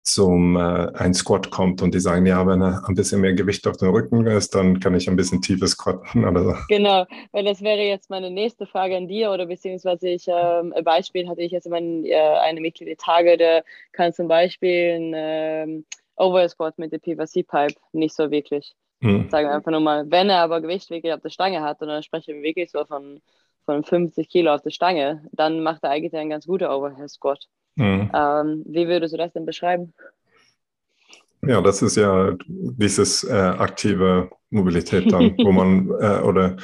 [0.05, 3.67] zum äh, ein Squat kommt und die sagen, ja, wenn er ein bisschen mehr Gewicht
[3.69, 6.55] auf dem Rücken ist, dann kann ich ein bisschen tiefer squatten oder so.
[6.69, 10.85] Genau, weil das wäre jetzt meine nächste Frage an dir oder beziehungsweise ich, ähm, ein
[10.85, 15.13] Beispiel hatte ich jetzt mein, äh, eine Mitglied die Tage, der kann zum Beispiel ein
[15.15, 15.85] ähm,
[16.17, 18.75] Over Squat mit der PVC Pipe nicht so wirklich.
[19.01, 19.29] Mhm.
[19.31, 21.89] Sagen wir einfach nur mal, wenn er aber Gewicht wirklich auf der Stange hat und
[21.89, 23.21] dann sprechen wir wirklich so von,
[23.65, 27.47] von 50 Kilo auf der Stange, dann macht er eigentlich einen ganz guten Overhead Squat.
[27.77, 28.11] Mhm.
[28.15, 29.93] Ähm, wie würdest du das denn beschreiben?
[31.45, 36.57] Ja, das ist ja dieses äh, aktive Mobilität dann, wo man äh, oder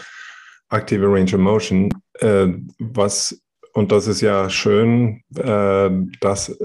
[0.68, 1.88] aktive Range of Motion,
[2.20, 6.56] äh, was und das ist ja schön, äh, dass,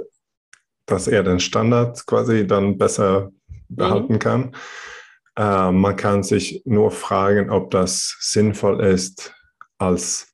[0.86, 3.32] dass er den Standard quasi dann besser
[3.70, 4.20] behalten mhm.
[4.20, 4.56] kann.
[5.36, 9.34] Äh, man kann sich nur fragen, ob das sinnvoll ist,
[9.78, 10.34] als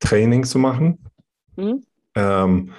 [0.00, 1.04] Training zu machen.
[1.56, 1.82] Mhm.
[2.14, 2.72] Ähm,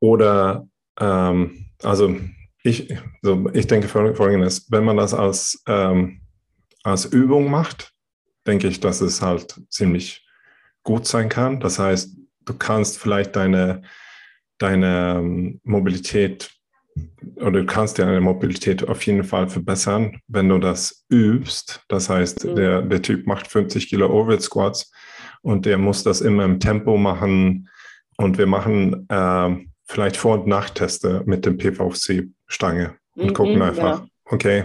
[0.00, 2.16] oder ähm, also
[2.62, 6.20] ich, so, ich denke folgendes, wenn man das als, ähm,
[6.82, 7.92] als Übung macht,
[8.46, 10.26] denke ich, dass es halt ziemlich
[10.82, 11.60] gut sein kann.
[11.60, 13.82] Das heißt, du kannst vielleicht deine,
[14.58, 16.50] deine ähm, Mobilität
[17.36, 21.84] oder du kannst deine Mobilität auf jeden Fall verbessern, wenn du das übst.
[21.88, 22.56] Das heißt, mhm.
[22.56, 24.90] der, der Typ macht 50 Kilo Overhead Squats
[25.42, 27.68] und der muss das immer im Tempo machen.
[28.16, 34.00] Und wir machen äh, vielleicht Vor- und Nachteste mit dem PVC-Stange und mhm, gucken einfach,
[34.00, 34.06] ja.
[34.24, 34.64] okay,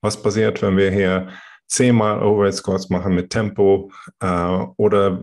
[0.00, 1.28] was passiert, wenn wir hier
[1.68, 5.22] zehnmal Overhead Squats machen mit Tempo äh, oder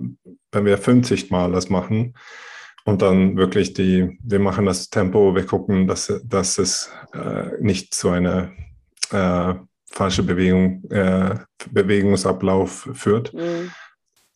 [0.52, 2.14] wenn wir 50 Mal das machen
[2.86, 7.94] und dann wirklich die, wir machen das Tempo, wir gucken, dass, dass es äh, nicht
[7.94, 8.52] zu einer
[9.12, 9.56] äh,
[9.92, 11.36] falsche Bewegung, äh,
[11.72, 13.34] Bewegungsablauf führt.
[13.34, 13.72] Mhm.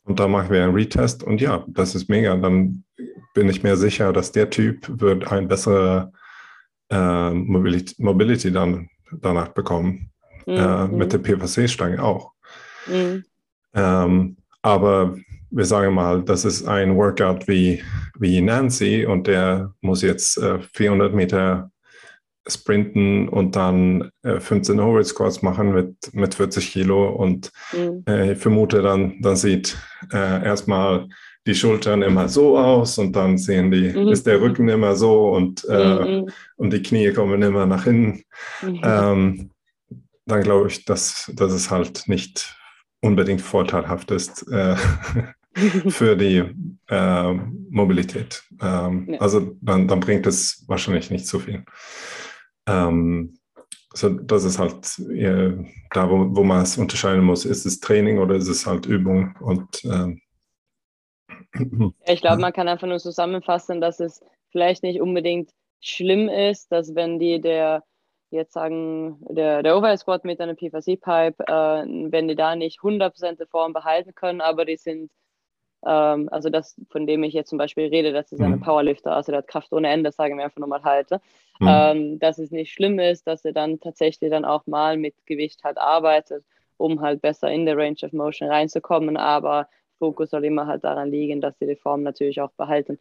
[0.03, 2.35] Und da machen wir einen Retest und ja, das ist mega.
[2.35, 2.83] Dann
[3.35, 6.11] bin ich mir sicher, dass der Typ wird ein bessere
[6.89, 10.09] äh, Mobility, Mobility dann danach bekommen.
[10.47, 10.55] Mhm.
[10.55, 12.31] Äh, mit der PVC-Stange auch.
[12.87, 13.23] Mhm.
[13.75, 15.15] Ähm, aber
[15.51, 17.83] wir sagen mal, das ist ein Workout wie,
[18.19, 21.71] wie Nancy und der muss jetzt äh, 400 Meter
[22.47, 28.03] sprinten und dann äh, 15 Overhead Squats machen mit, mit 40 Kilo und mhm.
[28.07, 29.77] äh, ich vermute dann, dann sieht
[30.11, 31.07] äh, erstmal
[31.47, 34.09] die Schultern immer so aus und dann sehen die, mhm.
[34.09, 36.29] ist der Rücken immer so und, äh, mhm.
[36.57, 38.23] und die Knie kommen immer nach hinten.
[38.61, 38.81] Mhm.
[38.83, 39.51] Ähm,
[40.25, 42.55] dann glaube ich, dass, dass es halt nicht
[43.01, 44.75] unbedingt vorteilhaft ist äh,
[45.89, 46.43] für die
[46.87, 47.33] äh,
[47.69, 48.43] Mobilität.
[48.61, 49.19] Ähm, ja.
[49.19, 51.65] Also dann, dann bringt es wahrscheinlich nicht so viel.
[52.67, 53.37] Ähm,
[53.93, 55.53] so, das ist halt äh,
[55.91, 57.45] da, wo, wo man es unterscheiden muss.
[57.45, 59.35] Ist es Training oder ist es halt Übung?
[59.39, 60.21] Und ähm,
[62.05, 66.93] ich glaube, man kann einfach nur zusammenfassen, dass es vielleicht nicht unbedingt schlimm ist, dass
[66.95, 67.83] wenn die der
[68.31, 73.37] jetzt sagen, der, der Overhead Squat mit einer PVC-Pipe, äh, wenn die da nicht 100%
[73.37, 75.11] der Form behalten können, aber die sind,
[75.85, 78.45] ähm, also das, von dem ich jetzt zum Beispiel rede, das ist mhm.
[78.45, 81.21] eine Powerlifter, also der hat Kraft ohne Ende, sagen wir einfach nochmal halte,
[81.59, 81.67] mhm.
[81.69, 85.63] ähm, dass es nicht schlimm ist, dass er dann tatsächlich dann auch mal mit Gewicht
[85.63, 86.43] halt arbeitet,
[86.77, 89.67] um halt besser in der Range of Motion reinzukommen, aber
[89.99, 92.99] Fokus soll immer halt daran liegen, dass sie die Form natürlich auch behalten.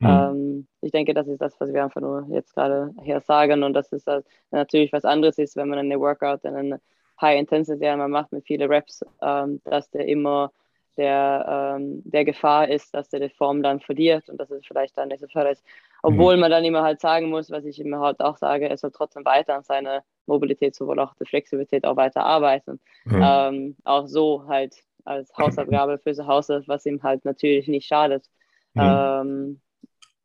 [0.00, 0.08] Mhm.
[0.08, 3.74] Ähm, ich denke, das ist das, was wir einfach nur jetzt gerade hier sagen und
[3.74, 6.80] dass es halt natürlich was anderes ist, wenn man eine Workout in eine
[7.20, 10.52] High Intensity einmal macht mit vielen Reps, ähm, dass der immer
[10.96, 14.96] der, ähm, der Gefahr ist, dass der die Form dann verliert und dass es vielleicht
[14.98, 15.66] dann nicht so förderlich ist.
[16.02, 16.40] Obwohl mhm.
[16.40, 19.24] man dann immer halt sagen muss, was ich immer halt auch sage, er soll trotzdem
[19.24, 22.80] weiter an seiner Mobilität, sowohl auch der Flexibilität auch weiter arbeiten.
[23.04, 23.22] Mhm.
[23.22, 28.26] Ähm, auch so halt als Hausaufgabe für zu Hause, was ihm halt natürlich nicht schadet.
[28.74, 28.82] Mhm.
[28.82, 29.60] Ähm,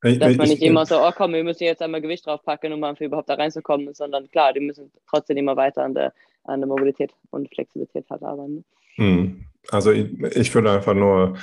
[0.01, 3.01] dass man nicht immer so, oh komm, wir müssen jetzt einmal Gewicht draufpacken, um einfach
[3.01, 7.11] überhaupt da reinzukommen, sondern klar, die müssen trotzdem immer weiter an der, an der Mobilität
[7.31, 8.63] und Flexibilität halt arbeiten.
[8.95, 9.45] Hm.
[9.69, 11.37] Also ich, ich würde einfach nur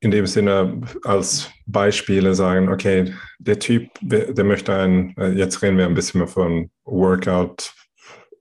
[0.00, 5.78] in dem Sinne als Beispiele sagen, okay, der Typ, der möchte ein, äh, jetzt reden
[5.78, 7.72] wir ein bisschen mehr von Workout,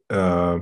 [0.10, 0.60] äh,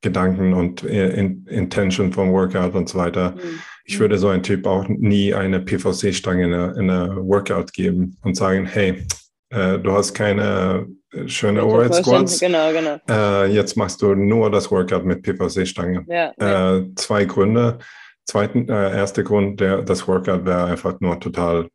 [0.00, 3.32] Gedanken und in, Intention vom Workout und so weiter.
[3.32, 3.60] Mhm.
[3.84, 8.66] Ich würde so einen Typ auch nie eine PVC-Stange in einer Workout geben und sagen,
[8.66, 9.04] hey,
[9.50, 12.38] äh, du hast keine äh, schöne Overhead Squats.
[12.40, 12.98] Genau, genau.
[13.08, 16.04] Äh, jetzt machst du nur das Workout mit PVC-Stange.
[16.08, 16.76] Ja, ja.
[16.76, 17.78] Äh, zwei Gründe.
[18.24, 21.68] Zweiten, äh, erster Grund, der, das Workout wäre einfach nur total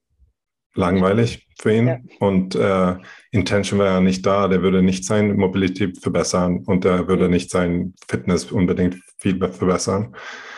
[0.75, 1.97] langweilig für ihn ja.
[2.19, 2.95] und äh,
[3.31, 7.93] Intention wäre nicht da, der würde nicht seine Mobility verbessern und er würde nicht sein
[8.07, 10.15] Fitness unbedingt viel verbessern.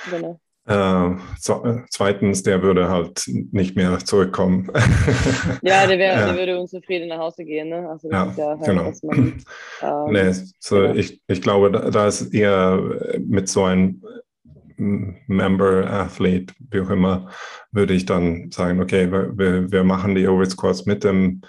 [0.10, 0.40] Genau.
[0.68, 1.18] Äh, äh,
[1.90, 4.68] zweitens, der würde halt nicht mehr zurückkommen.
[5.62, 7.70] ja, der, wär, der würde unzufrieden nach Hause gehen.
[7.70, 7.88] Ne?
[7.88, 8.92] Also ja, ja halt, genau.
[9.04, 9.44] Man,
[9.82, 10.94] ähm, nee, so genau.
[10.96, 12.82] ich, ich glaube, da, da ist eher
[13.20, 14.02] mit so einem
[14.78, 17.30] Member, Athlete, wie auch immer,
[17.72, 21.42] würde ich dann sagen, okay, wir, wir machen die Overhead Squats mit dem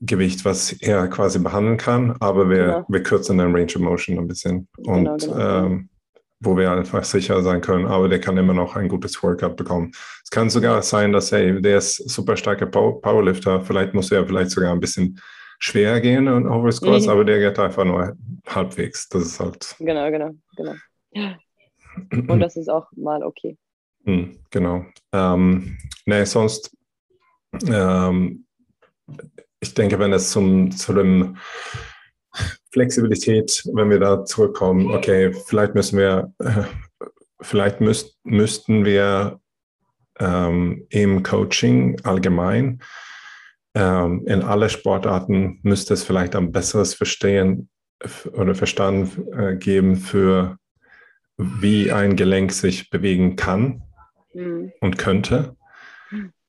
[0.00, 2.84] Gewicht, was er quasi behandeln kann, aber wir, genau.
[2.88, 5.66] wir kürzen den Range of Motion ein bisschen und genau, genau.
[5.66, 5.88] Ähm,
[6.40, 9.92] wo wir einfach sicher sein können, aber der kann immer noch ein gutes Workout bekommen.
[10.22, 14.50] Es kann sogar sein, dass, hey, der ist super starker Powerlifter, vielleicht muss er vielleicht
[14.50, 15.18] sogar ein bisschen
[15.58, 17.12] schwer gehen und Over Squats, mhm.
[17.12, 19.08] aber der geht einfach nur halbwegs.
[19.08, 19.74] Das ist halt.
[19.78, 20.74] Genau, genau, genau.
[22.10, 23.56] Und das ist auch mal okay.
[24.04, 24.84] Hm, genau.
[25.12, 26.76] Ähm, nee, sonst,
[27.66, 28.44] ähm,
[29.60, 31.36] ich denke, wenn es zum, zu dem
[32.76, 36.64] Flexibilität, wenn wir da zurückkommen, okay, vielleicht müssen wir, äh,
[37.40, 39.40] vielleicht müsst, müssten wir
[40.20, 42.82] ähm, im Coaching allgemein
[43.74, 47.70] ähm, in alle Sportarten müsste es vielleicht ein besseres Verstehen
[48.32, 50.58] oder Verstand äh, geben für
[51.38, 53.82] wie ein Gelenk sich bewegen kann
[54.34, 54.72] mhm.
[54.80, 55.56] und könnte,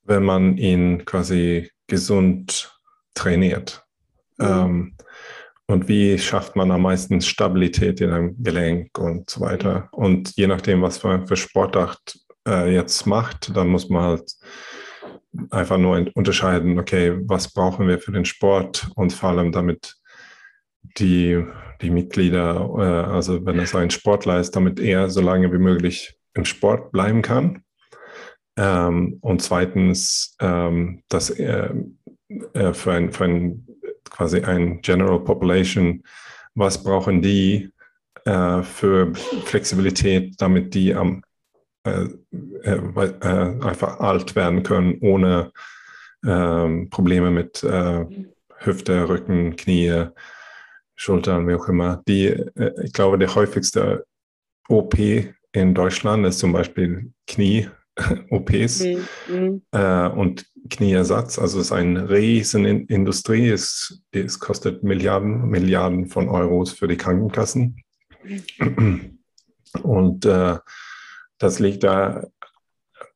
[0.04, 2.78] wenn man ihn quasi gesund
[3.13, 3.86] trainiert.
[4.38, 4.46] Mhm.
[4.46, 4.96] Ähm,
[5.67, 9.89] und wie schafft man am meisten Stabilität in einem Gelenk und so weiter.
[9.91, 14.32] Und je nachdem, was man für Sportart äh, jetzt macht, dann muss man halt
[15.51, 19.95] einfach nur unterscheiden, okay, was brauchen wir für den Sport und vor allem damit
[20.97, 21.43] die
[21.82, 26.17] die Mitglieder, äh, also wenn es ein Sportler ist, damit er so lange wie möglich
[26.34, 27.63] im Sport bleiben kann.
[28.58, 31.75] Ähm, und zweitens, ähm, dass er
[32.53, 33.66] äh, für ein, für ein
[34.17, 36.03] quasi ein General Population,
[36.56, 37.71] was brauchen die,
[38.25, 39.13] äh, für
[39.45, 41.23] Flexibilität, damit die am
[41.86, 42.08] äh,
[42.63, 45.51] äh, äh, einfach alt werden können, ohne
[46.25, 47.63] ähm, Probleme mit
[48.60, 50.08] Hüfte, Rücken, Knie,
[50.95, 52.01] Schultern, wie auch immer.
[52.08, 52.43] Die,
[52.84, 54.03] ich glaube, der häufigste
[54.67, 54.95] OP
[55.51, 58.80] in Deutschland ist zum Beispiel Knie-OPs
[59.30, 59.62] mhm.
[59.71, 61.39] äh, und Knieersatz.
[61.39, 63.49] Also es ist eine riesen Industrie.
[63.49, 67.84] Es, es kostet Milliarden, Milliarden von Euros für die Krankenkassen.
[69.84, 70.58] Und äh,
[71.38, 72.27] das liegt da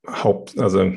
[0.08, 0.92] haupt, also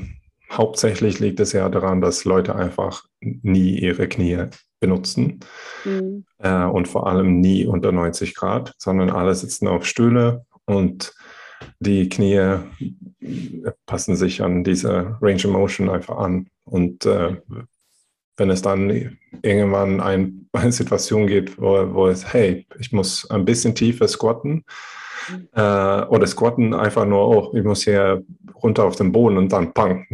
[0.50, 4.46] hauptsächlich liegt es ja daran, dass Leute einfach nie ihre Knie
[4.80, 5.40] benutzen
[5.84, 6.24] mhm.
[6.38, 11.14] äh, und vor allem nie unter 90 Grad, sondern alle sitzen auf Stühle und
[11.78, 12.58] die Knie
[13.87, 16.48] passen sich an diese Range of Motion einfach an.
[16.64, 17.37] Und äh,
[18.37, 23.44] wenn es dann irgendwann ein, eine Situation geht, wo, wo es, hey, ich muss ein
[23.44, 24.64] bisschen tiefer squatten,
[25.52, 28.22] äh, oder squatten einfach nur, oh, ich muss hier
[28.62, 30.06] runter auf den Boden und dann pang,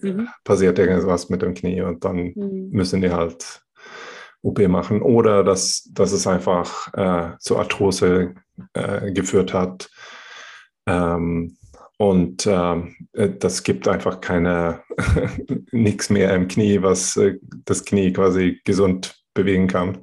[0.00, 0.28] mhm.
[0.42, 2.68] passiert irgendwas mit dem Knie und dann mhm.
[2.70, 3.62] müssen die halt
[4.42, 5.02] OP machen.
[5.02, 8.34] Oder dass, dass es einfach äh, zu Arthrose
[8.72, 9.90] äh, geführt hat.
[10.86, 11.56] Ähm,
[11.98, 14.82] und ähm, äh, das gibt einfach keine,
[15.72, 19.96] nichts mehr im Knie, was äh, das Knie quasi gesund bewegen kann.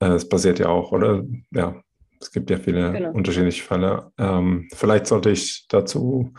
[0.00, 1.24] Äh, das passiert ja auch, oder?
[1.52, 1.80] Ja,
[2.20, 3.12] es gibt ja viele genau.
[3.12, 4.12] unterschiedliche Fälle.
[4.18, 6.32] Ähm, vielleicht sollte ich dazu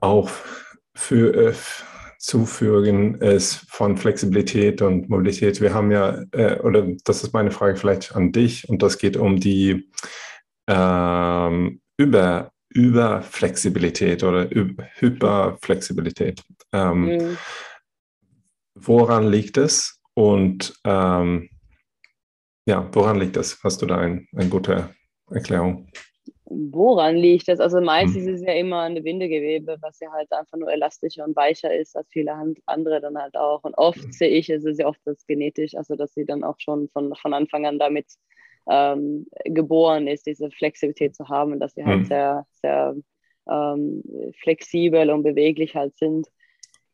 [0.00, 0.30] auch
[0.94, 1.54] für, äh,
[2.24, 5.60] zufügen, es von Flexibilität und Mobilität.
[5.60, 9.18] Wir haben ja, äh, oder das ist meine Frage vielleicht an dich, und das geht
[9.18, 9.90] um die
[10.66, 16.42] ähm, Über, Überflexibilität oder Hyperflexibilität.
[16.72, 17.38] Ähm, mhm.
[18.74, 20.00] Woran liegt es?
[20.14, 21.48] Und ähm,
[22.66, 23.62] ja, woran liegt das?
[23.62, 24.94] Hast du da ein, eine gute
[25.30, 25.88] Erklärung?
[26.46, 27.60] Woran liegt das?
[27.60, 28.34] Also meistens hm.
[28.34, 31.96] ist es ja immer eine Bindegewebe, was ja halt einfach nur elastischer und weicher ist
[31.96, 32.34] als viele
[32.66, 33.64] andere dann halt auch.
[33.64, 34.12] Und oft hm.
[34.12, 37.14] sehe ich, es ist ja oft das genetisch, also dass sie dann auch schon von,
[37.14, 38.06] von Anfang an damit
[38.68, 42.04] ähm, geboren ist, diese Flexibilität zu haben, dass sie halt hm.
[42.06, 42.94] sehr, sehr
[43.48, 44.02] ähm,
[44.42, 46.28] flexibel und beweglich halt sind.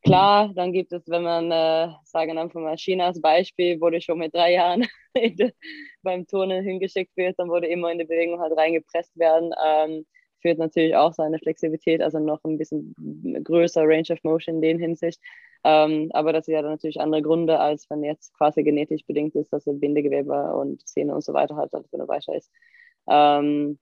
[0.03, 4.35] Klar, dann gibt es, wenn man, äh, sagen wir mal Chinas Beispiel, wurde schon mit
[4.35, 5.53] drei Jahren de,
[6.03, 9.53] beim Turnen hingeschickt wird, dann wurde immer in die Bewegung halt reingepresst werden.
[9.63, 10.07] Ähm,
[10.41, 12.95] führt natürlich auch seine Flexibilität, also noch ein bisschen
[13.45, 15.21] größer Range of Motion in den Hinsicht.
[15.65, 19.35] Ähm, aber das ist ja dann natürlich andere Gründe, als wenn jetzt quasi genetisch bedingt
[19.35, 22.51] ist, dass er Bindegewebe und Zähne und so weiter halt, als wenn er weicher ist.
[23.09, 23.79] Ähm,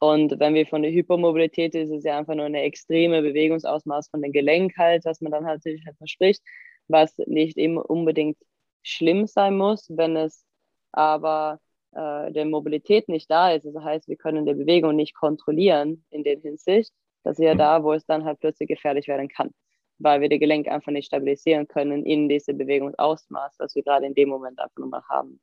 [0.00, 4.22] und wenn wir von der Hypermobilität ist es ja einfach nur eine extreme Bewegungsausmaß von
[4.22, 6.42] den Gelenk halt, was man dann halt natürlich halt verspricht,
[6.88, 8.38] was nicht immer unbedingt
[8.82, 10.44] schlimm sein muss, wenn es
[10.92, 11.60] aber
[11.92, 13.64] äh, der Mobilität nicht da ist.
[13.64, 16.92] Das heißt, wir können die Bewegung nicht kontrollieren in der Hinsicht.
[17.24, 19.50] Das ist ja da, wo es dann halt plötzlich gefährlich werden kann,
[19.98, 24.14] weil wir die Gelenk einfach nicht stabilisieren können in diese Bewegungsausmaß, was wir gerade in
[24.14, 25.40] dem Moment einfach nochmal haben.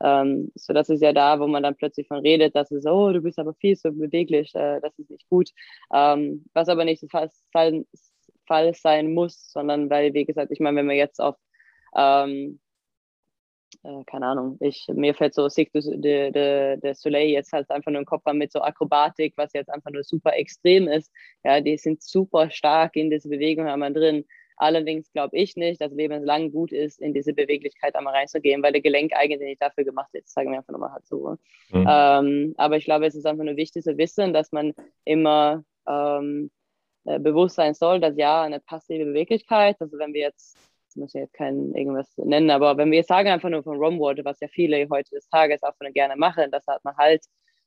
[0.00, 3.12] Ähm, so das ist ja da, wo man dann plötzlich von redet, dass es, oh,
[3.12, 5.50] du bist aber viel zu beweglich, äh, das ist nicht gut.
[5.92, 7.84] Ähm, was aber nicht der Fall,
[8.46, 11.36] Fall, sein muss, sondern weil, wie gesagt, ich meine, wenn wir jetzt auf,
[11.96, 12.60] ähm,
[13.84, 17.90] äh, keine Ahnung, ich, mir fällt so Cirque de, de, de Soleil jetzt halt einfach
[17.90, 21.12] nur im Kopf an mit so Akrobatik, was jetzt einfach nur super extrem ist.
[21.44, 24.24] Ja, die sind super stark in diese Bewegung haben drin.
[24.56, 28.82] Allerdings glaube ich nicht, dass lebenslang gut ist, in diese Beweglichkeit einmal reinzugehen, weil der
[28.82, 31.36] Gelenk eigentlich nicht dafür gemacht ist, sagen wir einfach nochmal halt so.
[31.70, 31.86] Mhm.
[31.88, 36.50] Ähm, aber ich glaube, es ist einfach nur wichtig zu wissen, dass man immer ähm,
[37.04, 40.58] äh, bewusst sein soll, dass ja, eine passive Beweglichkeit, also wenn wir jetzt
[40.98, 44.24] muss ja jetzt kein irgendwas nennen, aber wenn wir jetzt sagen einfach nur von Romwater,
[44.24, 47.24] was ja viele heute des Tages auch gerne machen, dass hat man halt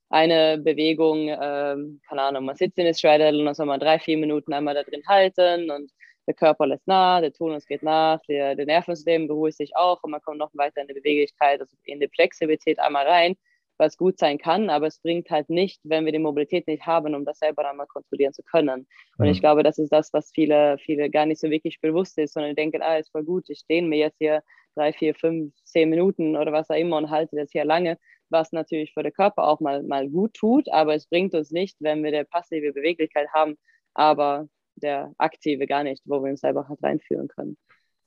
[0.10, 3.98] eine Bewegung, ähm, keine Ahnung, man sitzt in der Straddle und dann soll man drei,
[4.00, 5.92] vier Minuten einmal da drin halten und
[6.28, 10.12] der Körper lässt nach, der Tonus geht nach, der, der Nervensystem beruhigt sich auch und
[10.12, 13.36] man kommt noch weiter in die Beweglichkeit, also in die Flexibilität einmal rein,
[13.82, 17.16] was gut sein kann, aber es bringt halt nicht, wenn wir die Mobilität nicht haben,
[17.16, 18.88] um das selber einmal kontrollieren zu können.
[19.18, 19.32] Und mhm.
[19.32, 22.56] ich glaube, das ist das, was viele, viele gar nicht so wirklich bewusst ist, sondern
[22.56, 24.44] denken, ah, ist voll gut, ich stehe mir jetzt hier
[24.76, 27.98] drei, vier, fünf, zehn Minuten oder was auch immer und halte das hier lange,
[28.30, 31.76] was natürlich für den Körper auch mal, mal gut tut, aber es bringt uns nicht,
[31.80, 33.58] wenn wir eine passive Beweglichkeit haben,
[33.96, 37.58] aber der aktive gar nicht, wo wir uns selber halt reinführen können.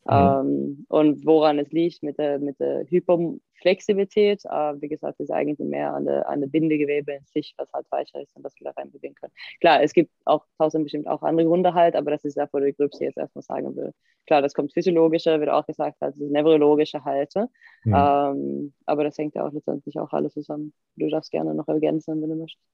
[0.04, 0.12] Mhm.
[0.12, 3.18] Ähm, und woran es liegt mit der, mit der Hyper,
[3.60, 4.44] Flexibilität.
[4.44, 7.86] Äh, wie gesagt, ist eigentlich mehr an der, an der Bindegewebe in sich, was halt
[7.90, 9.32] weicher ist und das wir da reinbewegen können.
[9.60, 12.58] Klar, es gibt auch tausend bestimmt auch andere Gründe halt, aber das ist das, wo
[12.58, 13.92] die Gröbste jetzt erstmal sagen will.
[14.26, 17.48] Klar, das kommt physiologische, wird auch gesagt, das ist neurologische Halte.
[17.84, 17.94] Mhm.
[17.96, 20.72] Ähm, aber das hängt ja auch letztendlich auch alles zusammen.
[20.96, 22.64] Du darfst gerne noch ergänzen, wenn du möchtest.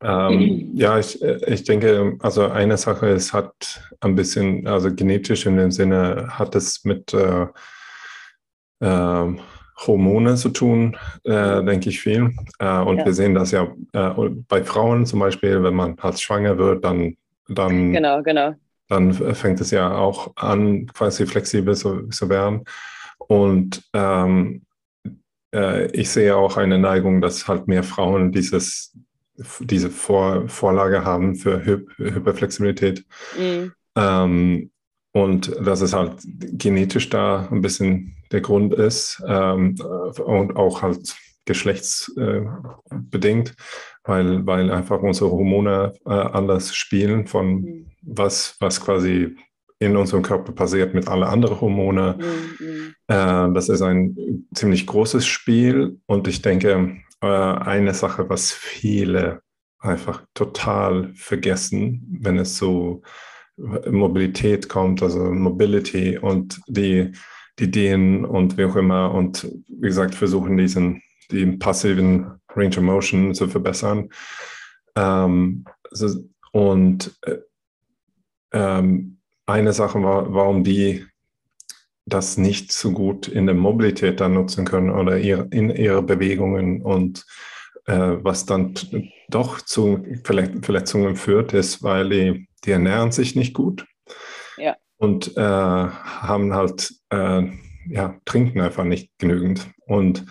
[0.00, 5.56] Ähm, ja, ich, ich denke, also eine Sache, es hat ein bisschen, also genetisch in
[5.56, 7.46] dem Sinne, hat es mit äh,
[8.80, 9.36] äh,
[9.86, 12.34] Hormone zu tun, äh, denke ich viel.
[12.58, 13.06] Äh, und ja.
[13.06, 14.10] wir sehen das ja äh,
[14.48, 17.16] bei Frauen zum Beispiel, wenn man halt schwanger wird, dann,
[17.48, 18.54] dann, genau, genau.
[18.88, 22.64] dann fängt es ja auch an, quasi flexibel zu, zu werden.
[23.18, 24.62] Und ähm,
[25.54, 28.96] äh, ich sehe auch eine Neigung, dass halt mehr Frauen dieses,
[29.60, 33.04] diese Vor Vorlage haben für Hy Hyperflexibilität.
[33.38, 33.72] Mhm.
[33.96, 34.70] Ähm,
[35.12, 39.76] und dass es halt genetisch da ein bisschen der Grund ist ähm,
[40.24, 43.54] und auch halt geschlechtsbedingt, äh,
[44.04, 47.90] weil, weil einfach unsere Hormone äh, anders spielen von mhm.
[48.02, 49.36] was, was quasi
[49.80, 52.18] in unserem Körper passiert mit allen anderen Hormonen.
[52.18, 52.94] Mhm.
[53.06, 59.40] Äh, das ist ein ziemlich großes Spiel und ich denke, äh, eine Sache, was viele
[59.80, 63.02] einfach total vergessen, wenn es so
[63.56, 67.12] Mobilität kommt, also Mobility und die
[67.60, 73.34] Ideen und wie auch immer und wie gesagt versuchen diesen den passiven Range of Motion
[73.34, 74.08] zu verbessern.
[74.96, 75.64] Ähm,
[76.52, 77.38] und äh,
[78.52, 81.04] ähm, eine Sache war, warum die
[82.06, 86.80] das nicht so gut in der Mobilität dann nutzen können oder ihr, in ihre Bewegungen
[86.80, 87.26] und
[87.84, 88.74] äh, was dann
[89.28, 93.86] doch zu Verletzungen führt, ist, weil die die ernähren sich nicht gut.
[94.56, 94.76] Ja.
[94.98, 97.42] Und äh, haben halt, äh,
[97.88, 99.68] ja, trinken einfach nicht genügend.
[99.86, 100.26] Und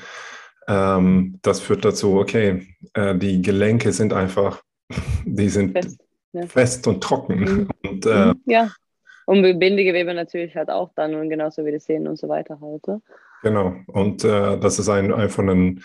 [0.68, 4.61] ähm, das führt dazu, okay, äh, die Gelenke sind einfach,
[5.26, 5.99] die sind fest,
[6.34, 6.45] ja.
[6.45, 7.39] fest und trocken.
[7.39, 7.68] Mhm.
[7.89, 8.41] Und, äh, mhm.
[8.45, 8.72] ja.
[9.26, 13.01] Und Bindegewebe natürlich halt auch dann und genauso wie die Sehnen und so weiter halt.
[13.43, 13.76] Genau.
[13.88, 15.84] Und äh, das ist ein, einfach ein,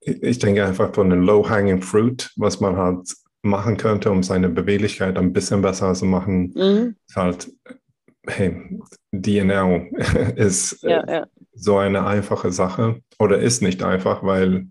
[0.00, 5.16] ich denke einfach von einem low-hanging fruit, was man halt machen könnte, um seine Beweglichkeit
[5.16, 6.96] ein bisschen besser zu machen, mhm.
[7.06, 7.50] ist halt,
[8.28, 8.80] hey,
[9.38, 9.94] Ernährung
[10.36, 11.26] ist ja, ja.
[11.54, 14.68] so eine einfache Sache oder ist nicht einfach, weil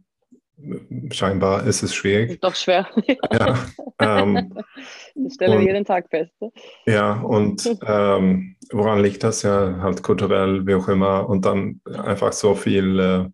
[1.12, 2.42] scheinbar ist es schwierig.
[2.42, 2.88] Doch schwer.
[3.32, 3.58] ja.
[4.00, 4.54] Ähm,
[5.16, 6.34] das stellen wir jeden Tag fest.
[6.40, 6.52] Ne?
[6.86, 9.44] Ja, und ähm, woran liegt das?
[9.44, 11.30] Ja, halt kulturell, wie auch immer.
[11.30, 13.26] Und dann einfach so viel äh,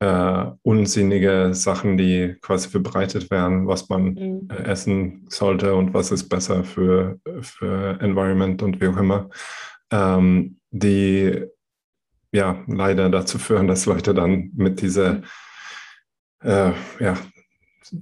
[0.00, 4.48] äh, unsinnige Sachen, die quasi verbreitet werden, was man mhm.
[4.50, 9.28] äh, essen sollte und was ist besser für, für Environment und wie auch immer,
[9.92, 11.44] ähm, die
[12.32, 15.24] ja leider dazu führen, dass Leute dann mit dieser mhm.
[16.44, 17.16] äh, ja,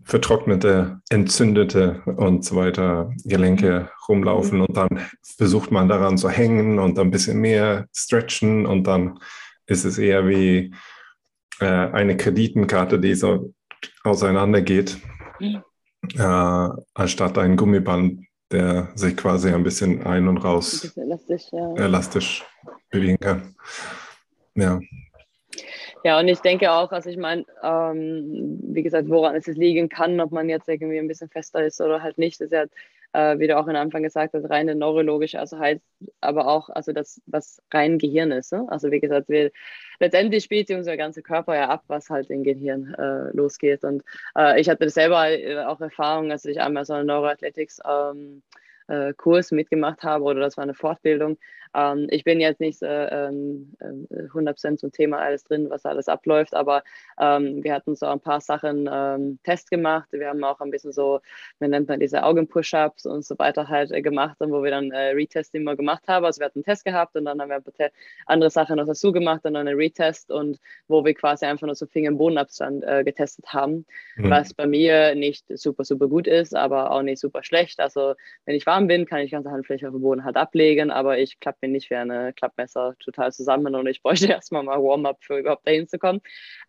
[0.05, 3.89] vertrocknete, entzündete und so weiter Gelenke mhm.
[4.09, 5.01] rumlaufen und dann
[5.37, 9.19] versucht man daran zu hängen und ein bisschen mehr stretchen und dann
[9.67, 10.73] ist es eher wie
[11.61, 13.53] äh, eine Kreditenkarte, die so
[14.05, 14.99] auseinandergeht,
[15.41, 15.63] mhm.
[16.17, 21.75] äh, anstatt ein Gummiband, der sich quasi ein bisschen ein- und raus ein elastisch, ja.
[21.75, 22.45] elastisch
[22.91, 23.55] bewegen kann.
[24.55, 24.81] Ja.
[26.05, 30.21] Ja, und ich denke auch, also ich meine, ähm, wie gesagt, woran es liegen kann,
[30.21, 32.67] ob man jetzt irgendwie ein bisschen fester ist oder halt nicht, ist ja
[33.13, 35.83] äh, wie du auch am Anfang gesagt hast, reine neurologische, also heißt
[36.21, 38.53] aber auch, also das, was rein Gehirn ist.
[38.53, 38.67] Ne?
[38.69, 39.51] Also wie gesagt, wir,
[40.01, 43.85] letztendlich spielt unser ganzer Körper ja ab, was halt im Gehirn äh, losgeht.
[43.85, 44.03] Und
[44.37, 48.43] äh, ich hatte selber äh, auch Erfahrung, als ich einmal so einen Neuroathletics ähm,
[48.89, 51.39] äh, Kurs mitgemacht habe oder das war eine Fortbildung,
[51.75, 56.09] ähm, ich bin jetzt nicht äh, ähm, äh, 100% zum Thema alles drin, was alles
[56.09, 56.83] abläuft, aber
[57.21, 60.09] ähm, wir hatten so ein paar Sachen ähm, Test gemacht.
[60.13, 61.21] Wir haben auch ein bisschen so,
[61.61, 65.11] wie nennt man diese Augen-Push-Ups und so weiter halt äh, gemacht, wo wir dann äh,
[65.11, 66.25] Retest immer gemacht haben.
[66.25, 67.91] Also wir hatten einen Test gehabt und dann haben wir
[68.27, 70.59] andere Sachen noch dazu gemacht und dann einen Retest und
[70.89, 73.85] wo wir quasi einfach nur so Finger-Bodenabstand äh, getestet haben,
[74.17, 74.31] mhm.
[74.31, 77.81] was bei mir nicht super, super gut ist, aber auch nicht super schlecht.
[77.81, 78.15] Also
[78.45, 81.41] wenn ich warm bin, kann ich ganze Handfläche auf dem Boden halt ablegen, aber ich
[81.41, 85.39] klappe mir nicht wie eine Klappmesser total zusammen und ich bräuchte erstmal mal Warm-up für
[85.39, 86.21] überhaupt dahin zu kommen.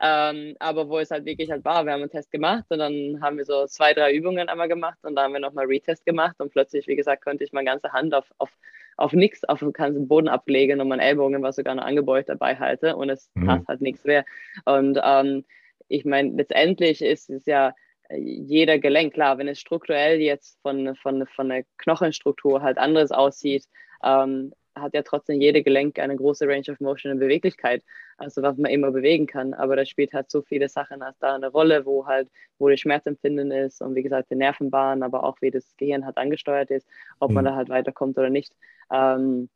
[0.02, 3.20] Ähm, aber wo es halt wirklich halt war, wir haben einen Test gemacht und dann
[3.22, 6.36] haben wir so zwei, drei Übungen einmal gemacht und dann haben wir nochmal Retest gemacht
[6.40, 8.50] und plötzlich, wie gesagt, konnte ich meine ganze Hand auf, auf,
[8.98, 12.56] auf nichts, auf den ganzen Boden ablegen und mein Ellbogen war sogar noch angebeugt dabei
[12.56, 13.48] halte und es mhm.
[13.48, 14.26] tat halt nichts mehr.
[14.66, 15.46] Und ähm,
[15.88, 17.74] ich meine, letztendlich ist es ja
[18.12, 23.66] jeder Gelenk, klar, wenn es strukturell jetzt von, von, von der Knochenstruktur halt anders aussieht,
[24.04, 27.84] ähm, hat ja trotzdem jede Gelenk eine große Range of Motion und Beweglichkeit,
[28.18, 29.54] also was man immer bewegen kann.
[29.54, 32.80] Aber da spielt halt so viele Sachen als da eine Rolle, wo halt, wo das
[32.80, 36.88] Schmerzempfinden ist und wie gesagt, die Nervenbahn, aber auch wie das Gehirn halt angesteuert ist,
[37.20, 37.36] ob mhm.
[37.36, 38.54] man da halt weiterkommt oder nicht.
[38.92, 39.50] Ähm,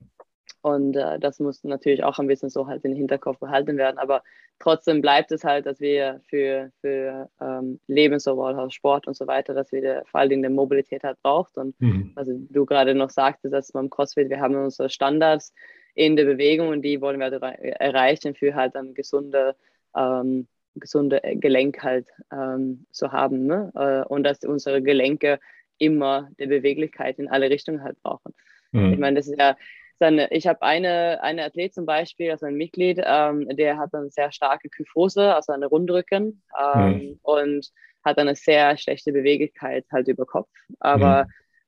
[0.63, 3.97] und äh, das muss natürlich auch ein bisschen so halt in den Hinterkopf behalten werden.
[3.97, 4.23] Aber
[4.59, 9.53] trotzdem bleibt es halt, dass wir für, für ähm, Leben, sowohl Sport und so weiter,
[9.53, 11.57] dass wir vor allen Dingen eine Mobilität halt braucht.
[11.57, 12.13] Und mhm.
[12.15, 15.53] also du gerade noch sagtest, dass beim CrossFit, wir haben unsere Standards
[15.95, 17.43] in der Bewegung und die wollen wir halt
[17.79, 19.57] erreichen für halt ein gesunde,
[19.95, 23.45] ähm, gesunde Gelenk halt ähm, zu haben.
[23.45, 23.71] Ne?
[23.75, 25.41] Äh, und dass unsere Gelenke
[25.77, 28.33] immer der Beweglichkeit in alle Richtungen halt brauchen.
[28.71, 28.93] Mhm.
[28.93, 29.57] Ich meine, das ist ja
[29.99, 34.09] dann, ich habe eine, eine Athlet zum Beispiel, also ein Mitglied, ähm, der hat eine
[34.09, 37.19] sehr starke Kyphose, also eine Rundrücken ähm, mhm.
[37.21, 37.69] und
[38.03, 40.49] hat eine sehr schlechte Beweglichkeit halt über Kopf.
[40.79, 41.25] Aber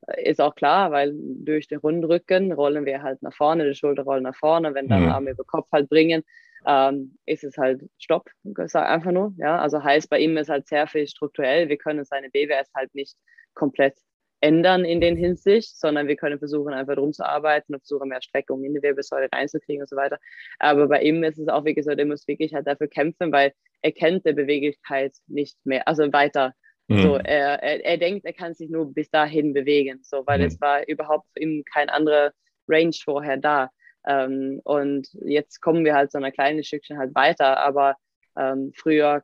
[0.07, 0.13] mhm.
[0.23, 4.23] ist auch klar, weil durch den Rundrücken rollen wir halt nach vorne, die Schulter rollen
[4.23, 5.09] nach vorne, wenn dann mhm.
[5.09, 6.23] Arme über Kopf halt bringen,
[6.65, 8.29] ähm, ist es halt Stopp,
[8.73, 9.33] einfach nur.
[9.37, 11.69] Ja, also heißt bei ihm ist halt sehr viel strukturell.
[11.69, 13.15] Wir können seine BWS halt nicht
[13.53, 13.97] komplett
[14.45, 18.21] ändern in den Hinsicht, sondern wir können versuchen, einfach drum zu arbeiten und versuchen, mehr
[18.21, 20.19] Streckung in die Wirbelsäule reinzukriegen und so weiter.
[20.59, 23.53] Aber bei ihm ist es auch, wie gesagt, er muss wirklich halt dafür kämpfen, weil
[23.81, 26.53] er kennt der Beweglichkeit nicht mehr, also weiter.
[26.87, 27.01] Mhm.
[27.01, 30.45] So, er, er, er, denkt, er kann sich nur bis dahin bewegen, so, weil mhm.
[30.45, 32.31] es war überhaupt ihn kein anderer
[32.67, 33.71] Range vorher da.
[34.07, 37.95] Ähm, und jetzt kommen wir halt so ein kleines Stückchen halt weiter, aber
[38.37, 39.23] ähm, früher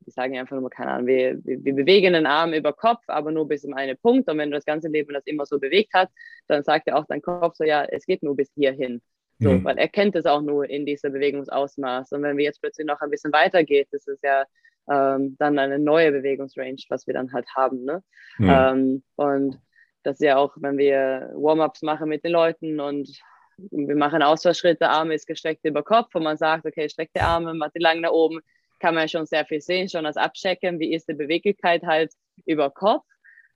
[0.00, 3.48] die sagen einfach nur, keine Ahnung, wir, wir, bewegen den Arm über Kopf, aber nur
[3.48, 4.28] bis zum einen Punkt.
[4.28, 6.12] Und wenn du das ganze Leben das immer so bewegt hast,
[6.46, 9.02] dann sagt er auch dein Kopf so, ja, es geht nur bis hierhin.
[9.38, 9.64] So, mhm.
[9.64, 12.12] weil er kennt es auch nur in dieser Bewegungsausmaß.
[12.12, 14.44] Und wenn wir jetzt plötzlich noch ein bisschen weiter geht, das ist ja
[14.90, 17.84] ähm, dann eine neue Bewegungsrange, was wir dann halt haben.
[17.84, 18.02] Ne?
[18.38, 18.50] Mhm.
[18.50, 19.60] Ähm, und
[20.04, 23.10] das ist ja auch, wenn wir Warm-ups machen mit den Leuten und
[23.58, 27.54] wir machen Ausfallschritte, Arme ist gestreckt über Kopf und man sagt, okay, streck die Arme,
[27.54, 28.40] mach die lang nach oben,
[28.78, 32.12] kann man schon sehr viel sehen, schon als Abchecken, wie ist die Beweglichkeit halt
[32.44, 33.04] über Kopf.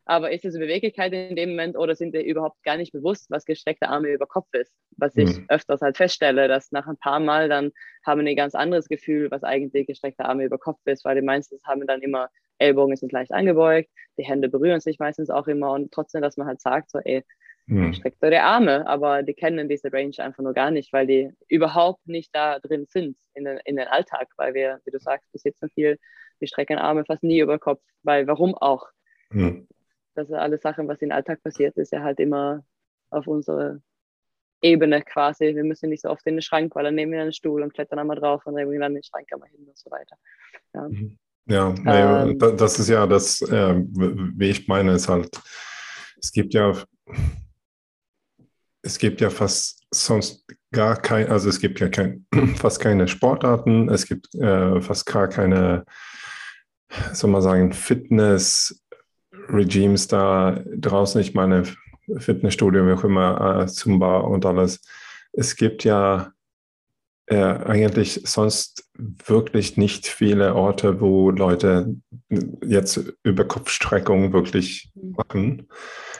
[0.06, 3.44] Aber ist es Beweglichkeit in dem Moment oder sind wir überhaupt gar nicht bewusst, was
[3.44, 4.74] gestreckte Arme über Kopf ist?
[4.96, 5.44] Was ich mhm.
[5.48, 7.70] öfters halt feststelle, dass nach ein paar Mal dann
[8.04, 11.22] haben wir ein ganz anderes Gefühl, was eigentlich gestreckte Arme über Kopf ist, weil die
[11.24, 15.72] meisten haben dann immer Ellbogen sind leicht angebeugt, die Hände berühren sich meistens auch immer
[15.72, 17.24] und trotzdem, dass man halt sagt, so ey,
[17.70, 17.94] mhm.
[17.94, 22.06] streckt eure Arme, aber die kennen diese Range einfach nur gar nicht, weil die überhaupt
[22.06, 25.70] nicht da drin sind in den, in den Alltag, weil wir, wie du sagst, besitzen
[25.70, 25.98] viel,
[26.38, 28.86] wir strecken Arme fast nie über Kopf, weil warum auch?
[29.30, 29.68] Mhm.
[30.14, 32.64] Das sind alle Sachen, was im Alltag passiert, ist ja halt immer
[33.10, 33.80] auf unsere
[34.62, 35.54] Ebene quasi.
[35.54, 37.72] Wir müssen nicht so oft in den Schrank, weil dann nehmen wir einen Stuhl und
[37.72, 40.16] klettern einmal drauf und bringen dann den Schrank einmal hin und so weiter.
[40.74, 41.18] Ja, mhm.
[41.46, 45.30] ja ähm, das ist ja das, äh, wie ich meine, ist halt,
[46.20, 46.74] es gibt ja
[48.82, 52.26] es gibt ja fast sonst gar kein, also es gibt ja kein,
[52.56, 55.84] fast keine Sportarten, es gibt äh, fast gar keine,
[57.12, 61.20] soll man sagen, Fitness-Regimes da draußen.
[61.20, 61.64] Ich meine,
[62.18, 64.80] Fitnessstudio, wie auch immer, äh, Zumba und alles.
[65.32, 66.32] Es gibt ja
[67.30, 71.94] äh, eigentlich sonst wirklich nicht viele Orte, wo Leute
[72.66, 75.14] jetzt über Kopfstreckung wirklich mhm.
[75.16, 75.68] machen.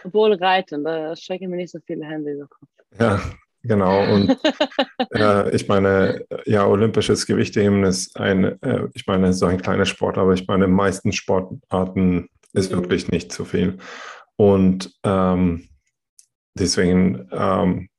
[0.05, 2.69] Obwohl Reiten, da strecken mir nicht so viele Hände über Kopf.
[3.01, 3.21] Ja,
[3.65, 4.15] genau.
[4.15, 4.39] Und
[5.15, 10.17] äh, ich meine, ja, olympisches Gewichtheben ist ein, äh, ich meine, so ein kleiner Sport,
[10.17, 12.77] aber ich meine, meisten Sportarten ist mhm.
[12.77, 13.79] wirklich nicht zu viel.
[14.37, 15.69] Und ähm,
[16.55, 17.90] deswegen ähm,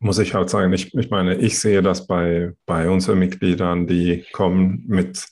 [0.00, 4.24] muss ich halt sagen, ich, ich meine, ich sehe das bei, bei unseren Mitgliedern, die
[4.32, 5.26] kommen mit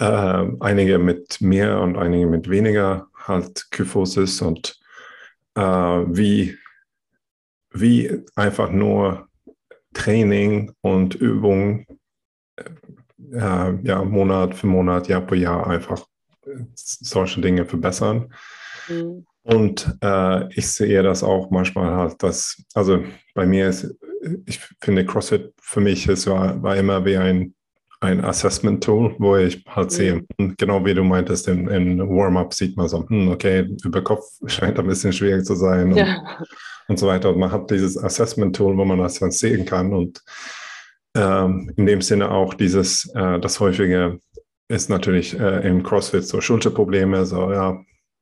[0.00, 4.80] äh, einige mit mehr und einige mit weniger halt Kyphosis und
[5.54, 6.56] äh, wie,
[7.70, 9.28] wie einfach nur
[9.92, 11.86] Training und Übung
[12.56, 16.06] äh, ja, Monat für Monat, Jahr für Jahr einfach
[16.74, 18.32] solche Dinge verbessern.
[18.88, 19.26] Mhm.
[19.42, 23.94] Und äh, ich sehe das auch manchmal halt, dass, also bei mir ist,
[24.46, 27.54] ich finde CrossFit für mich ist, war, war immer wie ein
[28.02, 29.94] ein Assessment-Tool, wo ich halt mhm.
[29.94, 34.02] sehe, hm, genau wie du meintest, in, in Warm-up sieht man so, hm, okay, über
[34.02, 36.20] Kopf scheint ein bisschen schwierig zu sein und, ja.
[36.88, 37.30] und so weiter.
[37.30, 40.20] Und man hat dieses Assessment-Tool, wo man das dann sehen kann und
[41.16, 44.18] ähm, in dem Sinne auch dieses, äh, das häufige
[44.68, 47.72] ist natürlich äh, im CrossFit so Schulterprobleme, so ja,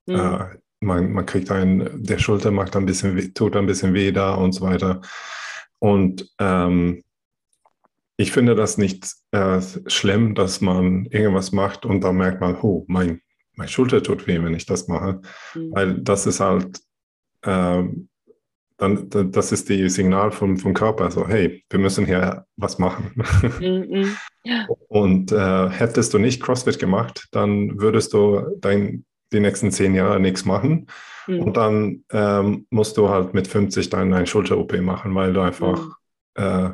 [0.06, 0.60] mhm.
[0.80, 4.34] Man, man kriegt einen, der Schulter macht ein bisschen, weh, tut ein bisschen weh da
[4.34, 5.00] und so weiter.
[5.78, 7.04] Und ähm,
[8.16, 12.84] ich finde das nicht äh, schlimm, dass man irgendwas macht und dann merkt man, oh,
[12.88, 13.22] mein,
[13.54, 15.20] mein Schulter tut weh, wenn ich das mache.
[15.54, 15.72] Mhm.
[15.72, 16.80] Weil das ist halt,
[17.42, 17.82] äh,
[18.76, 23.12] dann, das ist die Signal vom, vom Körper, so hey, wir müssen hier was machen.
[23.60, 24.16] Mhm.
[24.88, 30.20] Und äh, hättest du nicht CrossFit gemacht, dann würdest du dein, die nächsten zehn Jahre
[30.20, 30.86] nichts machen.
[31.26, 31.40] Mhm.
[31.40, 35.78] Und dann ähm, musst du halt mit 50 dann eine Schulter-OP machen, weil du einfach
[36.36, 36.42] mhm.
[36.42, 36.70] äh,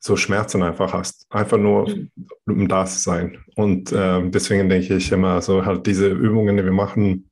[0.00, 1.26] so Schmerzen einfach hast.
[1.30, 2.10] Einfach nur, mhm.
[2.46, 3.38] um da zu sein.
[3.56, 7.30] Und äh, deswegen denke ich immer, so halt diese Übungen, die wir machen,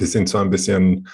[0.00, 1.06] die sind so ein bisschen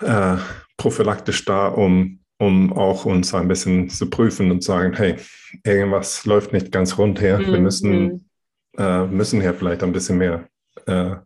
[0.00, 0.36] äh,
[0.76, 5.16] prophylaktisch da, um, um auch uns ein bisschen zu prüfen und sagen, hey,
[5.64, 7.38] irgendwas läuft nicht ganz rund her.
[7.38, 7.46] Mhm.
[7.46, 8.24] Wir müssen, mhm.
[8.76, 10.49] äh, müssen hier vielleicht ein bisschen mehr
[10.90, 11.16] äh,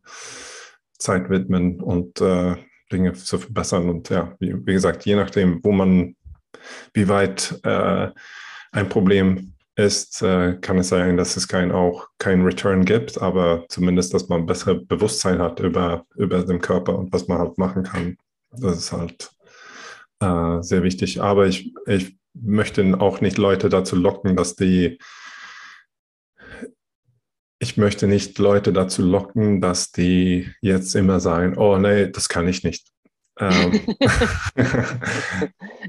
[0.98, 2.56] Zeit widmen und äh,
[2.92, 3.88] Dinge zu verbessern.
[3.88, 6.16] Und ja, wie, wie, gesagt, je nachdem, wo man,
[6.92, 8.08] wie weit äh,
[8.72, 13.64] ein Problem ist, äh, kann es sein, dass es kein, auch kein Return gibt, aber
[13.68, 17.82] zumindest, dass man besser Bewusstsein hat über, über den Körper und was man halt machen
[17.82, 18.16] kann.
[18.52, 19.30] Das ist halt
[20.20, 21.20] äh, sehr wichtig.
[21.20, 24.98] Aber ich, ich möchte auch nicht Leute dazu locken, dass die,
[27.64, 32.46] ich möchte nicht Leute dazu locken, dass die jetzt immer sagen, oh nee, das kann
[32.46, 32.86] ich nicht.
[33.40, 33.80] Ähm.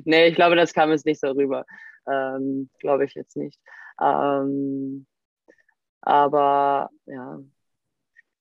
[0.06, 1.66] nee, ich glaube, das kam jetzt nicht so rüber.
[2.10, 3.60] Ähm, glaube ich jetzt nicht.
[4.02, 5.06] Ähm,
[6.00, 7.40] aber ja,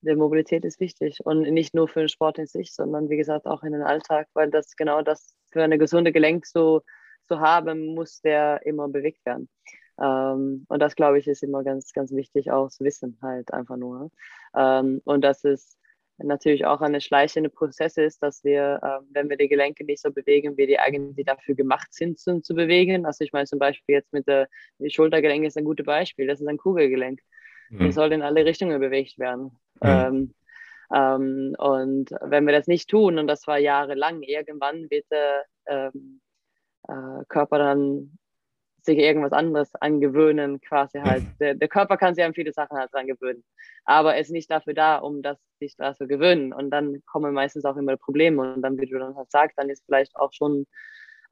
[0.03, 3.47] der Mobilität ist wichtig und nicht nur für den Sport in sich, sondern wie gesagt
[3.47, 6.82] auch in den Alltag, weil das genau das für eine gesunde Gelenk so
[7.24, 9.49] zu haben, muss der immer bewegt werden.
[10.01, 13.76] Ähm, und das, glaube ich, ist immer ganz, ganz wichtig auch zu wissen, halt einfach
[13.76, 14.11] nur.
[14.57, 15.78] Ähm, und dass es
[16.18, 20.12] natürlich auch ein schleichender Prozess ist, dass wir, ähm, wenn wir die Gelenke nicht so
[20.12, 23.07] bewegen, wie die eigentlich dafür gemacht sind, zu, zu bewegen.
[23.07, 24.49] Also ich meine zum Beispiel jetzt mit der
[24.86, 27.20] Schultergelenk ist ein gutes Beispiel, das ist ein Kugelgelenk.
[27.70, 27.86] Mhm.
[27.86, 29.59] Das soll in alle Richtungen bewegt werden.
[29.80, 29.80] Mhm.
[29.82, 30.34] Ähm,
[30.95, 36.20] ähm, und wenn wir das nicht tun, und das war jahrelang, irgendwann wird der ähm,
[36.86, 38.18] äh, Körper dann
[38.85, 41.22] sich irgendwas anderes angewöhnen, quasi halt.
[41.22, 41.35] Mhm.
[41.41, 43.45] Der, der, Körper kann sich an viele Sachen halt dran gewöhnen,
[43.85, 46.53] aber er ist nicht dafür da, um das sich da zu gewöhnen.
[46.53, 48.55] Und dann kommen meistens auch immer Probleme.
[48.55, 50.66] Und dann, wie du dann halt sagst, dann ist vielleicht auch schon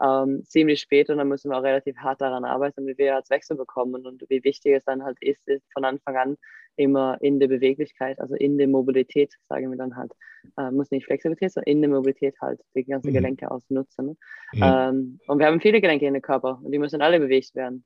[0.02, 3.30] ähm, ziemlich spät und dann müssen wir auch relativ hart daran arbeiten, wie wir als
[3.30, 6.36] Wechsel bekommen und wie wichtig es dann halt ist, ist von Anfang an
[6.76, 10.12] immer in der Beweglichkeit, also in der Mobilität, sagen wir dann halt,
[10.58, 13.14] äh, muss nicht Flexibilität, sondern in der Mobilität halt die ganzen mhm.
[13.14, 14.06] Gelenke ausnutzen.
[14.06, 14.16] Ne?
[14.54, 14.62] Mhm.
[14.62, 17.84] Ähm, und wir haben viele Gelenke in den Körper und die müssen alle bewegt werden.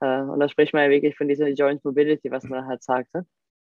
[0.00, 3.10] Äh, und da spricht man ja wirklich von dieser Joint Mobility, was man halt sagt.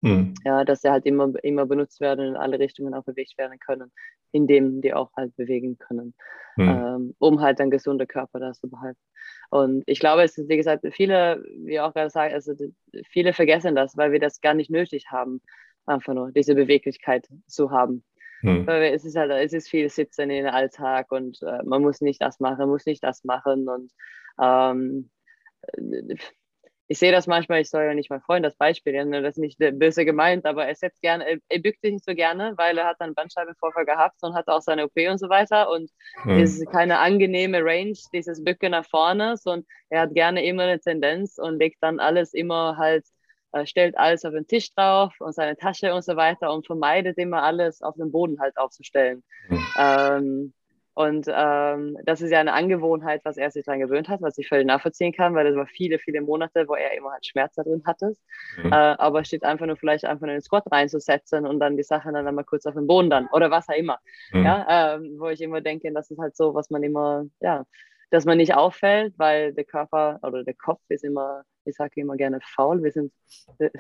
[0.05, 0.34] Mhm.
[0.44, 3.59] Ja, dass sie halt immer, immer benutzt werden und in alle Richtungen auch bewegt werden
[3.59, 3.90] können,
[4.32, 6.12] indem die auch halt bewegen können,
[6.57, 6.68] mhm.
[6.68, 9.00] ähm, um halt einen gesunden Körper da zu behalten.
[9.48, 12.52] Und ich glaube, es ist, wie gesagt, viele, wie auch gerade sagen, also
[13.09, 15.40] viele vergessen das, weil wir das gar nicht nötig haben,
[15.86, 18.05] einfach nur diese Beweglichkeit zu haben.
[18.42, 18.66] Mhm.
[18.66, 22.02] Weil es ist halt, es ist viel Sitzen in den Alltag und äh, man muss
[22.02, 23.90] nicht das machen, muss nicht das machen und
[24.38, 25.09] ähm,
[26.87, 29.39] ich sehe das manchmal, ich soll ja nicht mein Freund das Beispiel nennen, das ist
[29.39, 32.87] nicht böse gemeint, aber er setzt gerne, er, bückt sich nicht so gerne, weil er
[32.87, 35.91] hat einen Bandscheibenvorfall gehabt und hat auch seine OP und so weiter und
[36.24, 36.39] mhm.
[36.39, 40.80] es ist keine angenehme Range, dieses Bücken nach vorne und er hat gerne immer eine
[40.80, 43.07] Tendenz und legt dann alles immer halt,
[43.53, 47.16] äh, stellt alles auf den Tisch drauf und seine Tasche und so weiter und vermeidet
[47.16, 49.22] immer alles auf den Boden halt aufzustellen.
[49.49, 49.66] Mhm.
[49.78, 50.55] Ähm,
[50.95, 54.49] und ähm, das ist ja eine Angewohnheit, was er sich daran gewöhnt hat, was ich
[54.49, 57.82] völlig nachvollziehen kann, weil das war viele, viele Monate, wo er immer halt Schmerz drin
[57.84, 58.14] hatte.
[58.62, 58.72] Mhm.
[58.72, 61.82] Äh, aber es steht einfach nur vielleicht einfach in den Squat reinzusetzen und dann die
[61.82, 63.99] Sachen dann einmal kurz auf den Boden dann oder was auch immer.
[64.32, 64.45] Mhm.
[64.45, 67.64] Ja, ähm, wo ich immer denke, das ist halt so, was man immer, ja,
[68.11, 72.16] dass man nicht auffällt, weil der Körper oder der Kopf ist immer ich sage immer
[72.16, 72.82] gerne faul.
[72.82, 73.12] Wir sind,
[73.58, 73.70] äh,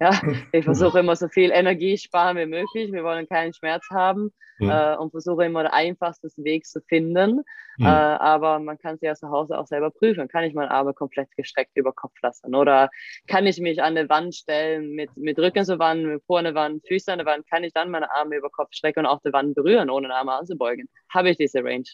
[0.00, 0.20] ja,
[0.52, 2.92] ich versuche immer so viel Energie sparen wie möglich.
[2.92, 4.70] Wir wollen keinen Schmerz haben mhm.
[4.70, 7.42] äh, und versuche immer den einfachsten Weg zu finden.
[7.78, 7.86] Mhm.
[7.86, 10.28] Äh, aber man kann sich ja zu Hause auch selber prüfen.
[10.28, 12.54] Kann ich meine Arme komplett gestreckt über Kopf lassen?
[12.54, 12.90] Oder
[13.26, 16.54] kann ich mich an eine Wand stellen mit, mit Rücken zur Wand, mit vor eine
[16.54, 17.48] Wand, Füße an der Wand?
[17.48, 20.12] Kann ich dann meine Arme über Kopf strecken und auch die Wand berühren, ohne den
[20.12, 20.88] Arme anzubeugen?
[21.12, 21.84] Habe ich diese Range?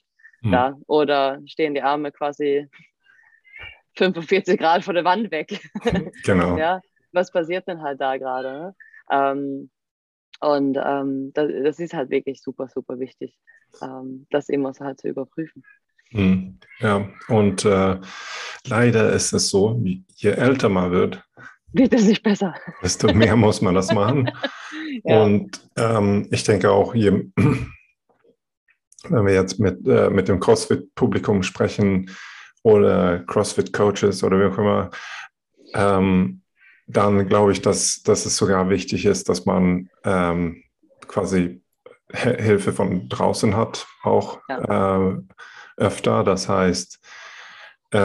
[0.42, 0.53] Mhm.
[0.53, 0.76] Da?
[0.86, 2.68] Oder stehen die Arme quasi
[3.97, 5.61] 45 Grad von der Wand weg.
[6.24, 6.57] Genau.
[6.57, 6.80] ja,
[7.12, 8.53] was passiert denn halt da gerade?
[8.53, 8.74] Ne?
[9.11, 9.70] Ähm,
[10.41, 13.36] und ähm, das, das, ist halt wirklich super, super wichtig,
[13.82, 15.62] ähm, das immer so halt zu überprüfen.
[16.11, 16.59] Hm.
[16.78, 18.01] Ja, und äh,
[18.66, 19.80] leider ist es so,
[20.14, 21.22] je älter man wird,
[21.72, 22.55] wird es nicht besser.
[22.82, 24.30] Desto mehr muss man das machen.
[25.05, 25.22] ja.
[25.22, 27.11] Und ähm, ich denke auch, je,
[29.09, 32.11] wenn wir jetzt mit, äh, mit dem CrossFit-Publikum sprechen,
[32.62, 34.90] oder CrossFit-Coaches oder wie auch immer,
[35.74, 36.42] ähm,
[36.86, 40.62] dann glaube ich, dass, dass es sogar wichtig ist, dass man ähm,
[41.06, 41.62] quasi
[42.12, 45.11] Hilfe von draußen hat, auch ja.
[45.11, 45.18] äh,
[45.76, 46.24] öfter.
[46.24, 47.00] Das heißt,
[47.92, 47.98] äh,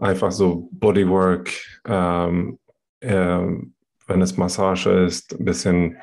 [0.00, 1.50] einfach so Bodywork,
[1.86, 2.58] ähm,
[3.00, 3.46] äh,
[4.06, 5.96] wenn es Massage ist, ein bisschen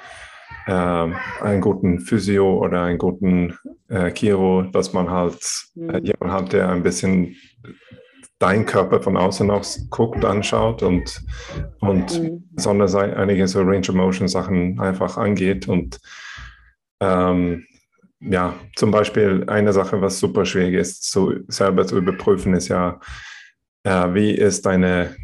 [0.67, 3.57] äh, einen guten Physio oder einen guten
[3.89, 5.39] äh, Chiro, dass man halt
[5.75, 6.05] äh, mhm.
[6.05, 7.35] jemanden hat, der ein bisschen
[8.39, 11.21] dein Körper von außen aus guckt, anschaut und,
[11.79, 12.43] und mhm.
[12.51, 15.67] besonders einige so Range of Motion Sachen einfach angeht.
[15.67, 15.99] Und
[16.99, 17.65] ähm,
[18.19, 22.99] ja, zum Beispiel eine Sache, was super schwierig ist, so selber zu überprüfen, ist ja,
[23.83, 25.15] äh, wie ist deine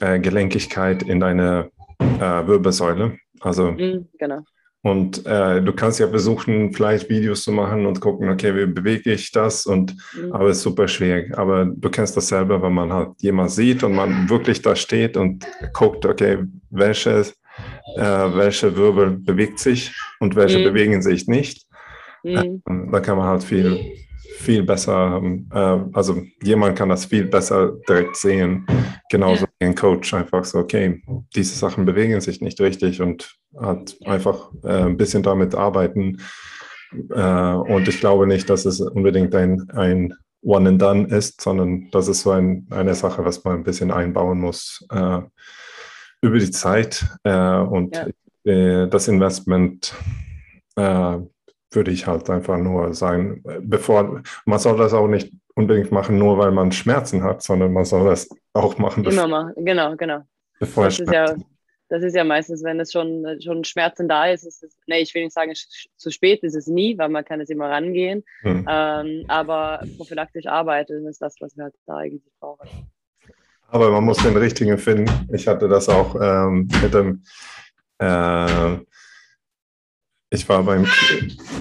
[0.00, 1.68] äh, Gelenkigkeit in deiner
[1.98, 3.18] äh, Wirbelsäule?
[3.40, 4.42] Also mhm, genau.
[4.82, 9.12] Und äh, du kannst ja versuchen, vielleicht Videos zu machen und gucken, okay, wie bewege
[9.12, 9.66] ich das?
[9.66, 10.32] Und mhm.
[10.32, 11.36] aber es ist super schwierig.
[11.36, 15.16] Aber du kennst das selber, wenn man halt jemand sieht und man wirklich da steht
[15.16, 16.38] und guckt, okay,
[16.70, 17.10] welche,
[17.96, 20.64] äh, welche Wirbel bewegt sich und welche mhm.
[20.64, 21.66] bewegen sich nicht.
[22.22, 22.62] Mhm.
[22.64, 23.80] Äh, da kann man halt viel,
[24.38, 25.20] viel besser,
[25.52, 28.64] äh, also jemand kann das viel besser direkt sehen.
[29.10, 31.02] Genauso wie ein Coach einfach so, okay,
[31.34, 36.20] diese Sachen bewegen sich nicht richtig und hat einfach äh, ein bisschen damit arbeiten.
[37.10, 41.90] Äh, und ich glaube nicht, dass es unbedingt ein, ein One and Done ist, sondern
[41.90, 45.20] das ist so ein, eine Sache, was man ein bisschen einbauen muss äh,
[46.22, 47.06] über die Zeit.
[47.24, 48.06] Äh, und ja.
[48.44, 49.94] Äh, das Investment
[50.76, 51.18] äh,
[51.70, 56.38] würde ich halt einfach nur sagen, bevor man soll das auch nicht unbedingt machen, nur
[56.38, 59.04] weil man Schmerzen hat, sondern man soll das auch machen.
[59.04, 60.22] Immer mal, genau, genau.
[60.58, 61.34] Bevor das ist ja
[61.88, 65.14] das ist ja meistens, wenn es schon, schon Schmerzen da ist, ist es, nee, ich
[65.14, 65.52] will nicht sagen,
[65.96, 68.24] zu spät ist es nie, weil man kann es immer rangehen.
[68.42, 68.66] Hm.
[68.68, 72.68] Ähm, aber prophylaktisch arbeiten ist das, was wir halt da eigentlich brauchen.
[73.70, 75.28] Aber man muss den richtigen finden.
[75.32, 77.22] Ich hatte das auch ähm, mit dem,
[77.98, 78.76] äh,
[80.30, 80.86] ich war beim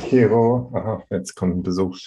[0.09, 1.97] Kiro, aha, jetzt kommt ein Besuch.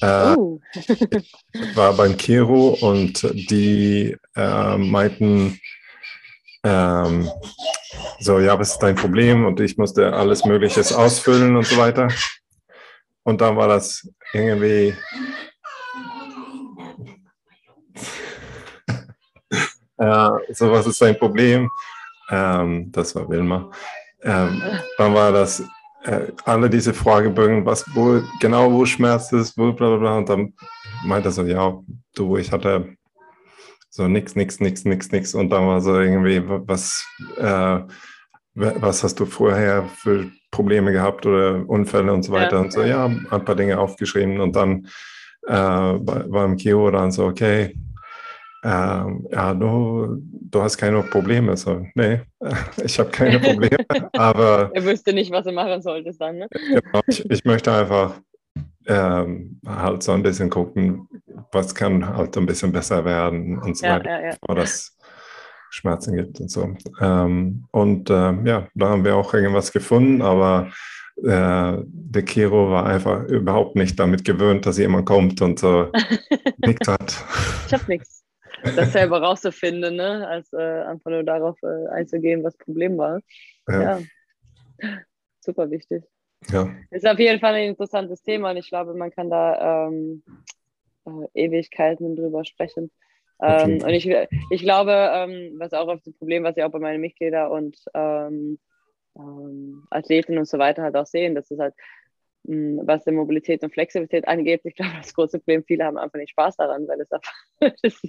[0.00, 0.60] Äh, uh.
[0.74, 5.60] ich war beim Kiro und die äh, meinten,
[6.64, 7.30] ähm,
[8.18, 9.44] so, ja, was ist dein Problem?
[9.44, 12.08] Und ich musste alles Mögliche ausfüllen und so weiter.
[13.22, 14.94] Und dann war das irgendwie.
[19.98, 21.70] ja, so, was ist dein Problem?
[22.30, 23.70] Ähm, das war Wilma.
[24.22, 24.62] Ähm,
[24.96, 25.62] dann war das
[26.04, 30.16] äh, alle diese Fragebögen, was wo genau wo schmerzt ist, wo bla bla bla.
[30.18, 30.54] Und dann
[31.04, 31.78] meinte er so, ja,
[32.14, 32.96] du, ich hatte
[33.94, 35.34] so nix, nix, nix, nix, nix.
[35.36, 37.06] Und dann war so irgendwie, was,
[37.38, 37.78] äh,
[38.54, 42.56] was hast du vorher für Probleme gehabt oder Unfälle und so weiter.
[42.56, 42.60] Ja.
[42.62, 44.40] Und so, ja, ein paar Dinge aufgeschrieben.
[44.40, 44.88] Und dann
[45.46, 47.76] äh, war im Kio dann so, okay,
[48.64, 51.56] äh, ja, du, du hast keine Probleme.
[51.56, 52.20] So, nee,
[52.84, 53.76] ich habe keine Probleme,
[54.14, 54.72] aber...
[54.74, 56.48] Er wüsste nicht, was er machen sollte dann, ne?
[56.68, 58.14] Genau, ich, ich möchte einfach
[58.86, 61.08] ähm, halt so ein bisschen gucken,
[61.52, 64.36] was kann halt ein bisschen besser werden und so ja, weiter, ja, ja.
[64.40, 64.96] bevor das
[65.70, 66.74] Schmerzen gibt und so.
[67.00, 70.70] Ähm, und äh, ja, da haben wir auch irgendwas gefunden, aber
[71.16, 75.90] äh, der Kiro war einfach überhaupt nicht damit gewöhnt, dass jemand kommt und so
[76.58, 77.24] nichts hat.
[77.66, 78.24] Ich habe nichts.
[78.76, 80.26] Das selber rauszufinden, ne?
[80.26, 83.20] als äh, einfach nur darauf äh, einzugehen, was das Problem war.
[83.68, 84.00] ja.
[85.40, 86.02] Super wichtig.
[86.50, 86.68] Ja.
[86.90, 90.22] Ist auf jeden Fall ein interessantes Thema und ich glaube, man kann da ähm,
[91.06, 92.90] äh, Ewigkeiten drüber sprechen.
[93.42, 94.08] Ähm, und ich,
[94.50, 97.76] ich glaube, ähm, was auch auf das Problem, was ich auch bei meinen Mitgliedern und
[97.92, 98.58] ähm,
[99.18, 101.74] ähm, Athleten und so weiter halt auch sehen, dass es halt,
[102.44, 105.98] mh, hm, was die Mobilität und Flexibilität angeht, ich glaube, das große Problem, viele haben
[105.98, 107.34] einfach nicht Spaß daran, weil es einfach,
[107.82, 108.00] das,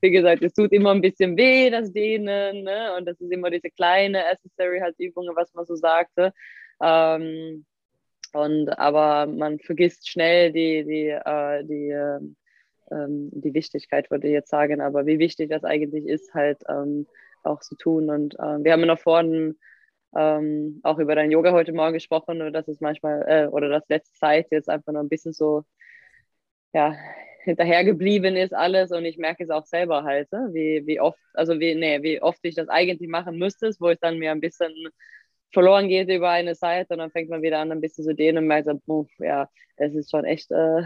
[0.00, 2.94] wie gesagt, es tut immer ein bisschen weh, das Dehnen, ne?
[2.96, 6.32] und das ist immer diese kleine Accessory halt Übungen, was man so sagte.
[6.82, 7.66] Ähm,
[8.34, 12.20] und aber man vergisst schnell die, die, äh, die, äh,
[12.90, 17.06] die Wichtigkeit, würde ich jetzt sagen, aber wie wichtig das eigentlich ist, halt ähm,
[17.44, 18.10] auch zu tun.
[18.10, 19.56] Und äh, wir haben noch vorhin
[20.16, 24.18] ähm, auch über dein Yoga heute Morgen gesprochen, dass es manchmal, äh, oder das letzte
[24.18, 25.64] Zeit jetzt einfach noch ein bisschen so,
[26.72, 26.96] ja,
[27.44, 30.50] hinterhergeblieben ist alles und ich merke es auch selber halt, ne?
[30.52, 33.98] wie, wie oft, also wie, nee, wie oft ich das eigentlich machen müsste, wo ich
[33.98, 34.74] dann mir ein bisschen
[35.52, 38.38] verloren geht über eine Seite und dann fängt man wieder an, ein bisschen zu dehnen
[38.38, 40.50] und merkt, so, ja, es ist schon echt.
[40.50, 40.82] Äh,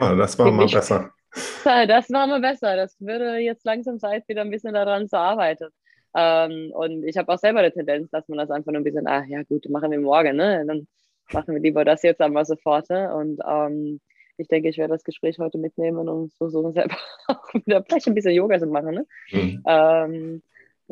[0.00, 1.10] oh, das war mal besser.
[1.64, 2.76] Das war mal besser.
[2.76, 5.68] Das würde jetzt langsam Zeit, wieder ein bisschen daran zu arbeiten.
[6.14, 9.06] Ähm, und ich habe auch selber die Tendenz, dass man das einfach nur ein bisschen,
[9.06, 10.62] ah ja gut, machen wir morgen, ne?
[10.66, 10.86] Dann
[11.32, 12.90] machen wir lieber das jetzt einmal sofort.
[12.90, 13.14] Ne?
[13.14, 14.00] Und ähm,
[14.36, 16.96] ich denke, ich werde das Gespräch heute mitnehmen und versuchen selber
[17.28, 18.94] auch wieder vielleicht ein bisschen Yoga zu machen.
[18.94, 19.06] Ne?
[19.30, 19.62] Mhm.
[19.66, 20.42] Ähm,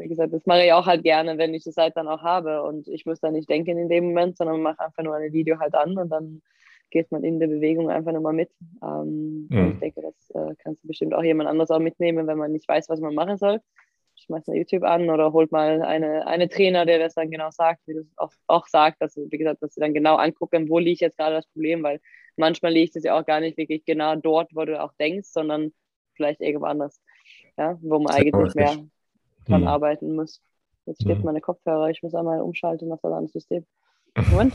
[0.00, 2.62] wie gesagt, das mache ich auch halt gerne, wenn ich die Zeit dann auch habe
[2.62, 5.58] und ich muss dann nicht denken in dem Moment, sondern mache einfach nur ein Video
[5.58, 6.42] halt an und dann
[6.90, 8.50] geht man in der Bewegung einfach nochmal mit.
[8.82, 9.72] Ähm, mhm.
[9.74, 12.68] Ich denke, das äh, kannst du bestimmt auch jemand anderes auch mitnehmen, wenn man nicht
[12.68, 13.60] weiß, was man machen soll.
[14.16, 17.80] Schmeißt mal YouTube an oder holt mal eine, eine Trainer, der das dann genau sagt,
[17.86, 20.78] wie du es auch, auch sagt, dass, wie gesagt, dass sie dann genau angucken, wo
[20.78, 22.00] liegt jetzt gerade das Problem, weil
[22.36, 25.72] manchmal liegt es ja auch gar nicht wirklich genau dort, wo du auch denkst, sondern
[26.14, 27.00] vielleicht irgendwo anders,
[27.56, 28.76] ja, wo man eigentlich mehr
[29.50, 29.68] dran mhm.
[29.68, 30.42] arbeiten muss.
[30.86, 31.24] Jetzt geht mhm.
[31.24, 33.66] meine Kopfhörer, ich muss einmal umschalten auf das andere System.
[34.30, 34.54] Moment.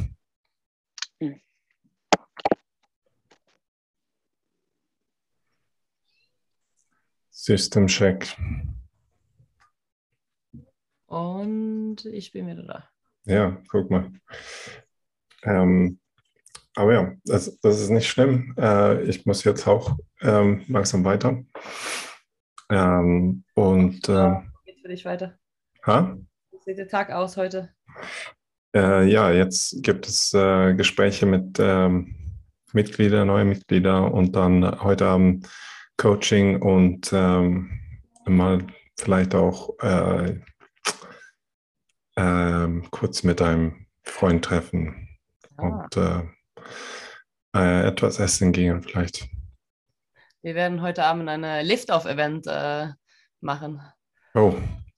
[7.29, 8.35] System Check.
[11.05, 12.89] Und ich bin wieder da.
[13.25, 14.11] Ja, guck mal.
[15.43, 15.99] Ähm,
[16.75, 18.55] aber ja, das, das ist nicht schlimm.
[18.57, 21.43] Äh, ich muss jetzt auch ähm, langsam weiter.
[22.69, 24.41] Ähm, und äh,
[24.85, 25.33] für dich weiter?
[25.87, 26.15] Ha?
[26.51, 27.73] Wie sieht der Tag aus heute?
[28.75, 32.15] Äh, ja, jetzt gibt es äh, Gespräche mit ähm,
[32.71, 35.49] Mitgliedern, neue Mitglieder und dann heute Abend
[35.97, 37.71] Coaching und ähm,
[38.27, 40.39] mal vielleicht auch äh,
[42.15, 45.09] ähm, kurz mit einem Freund treffen
[45.57, 45.63] ah.
[45.63, 46.21] und äh,
[47.55, 49.27] äh, etwas essen gehen vielleicht.
[50.43, 52.89] Wir werden heute Abend eine Lift-Off-Event äh,
[53.41, 53.81] machen.
[54.35, 54.53] Oh.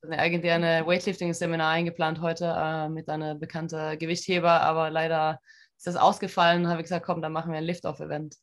[0.10, 5.40] Eigentlich eine Weightlifting-Seminar eingeplant heute äh, mit einer bekannten Gewichtheber, aber leider
[5.78, 6.68] ist das ausgefallen.
[6.68, 8.36] Habe ich gesagt, komm, dann machen wir ein Lift-Off-Event.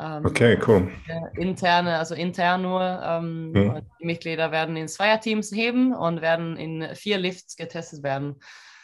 [0.00, 0.90] Ähm, okay, cool.
[1.36, 2.80] Interne, also intern nur.
[2.82, 3.82] Ähm, hm.
[4.00, 8.36] Die Mitglieder werden in Zweierteams heben und werden in vier Lifts getestet werden.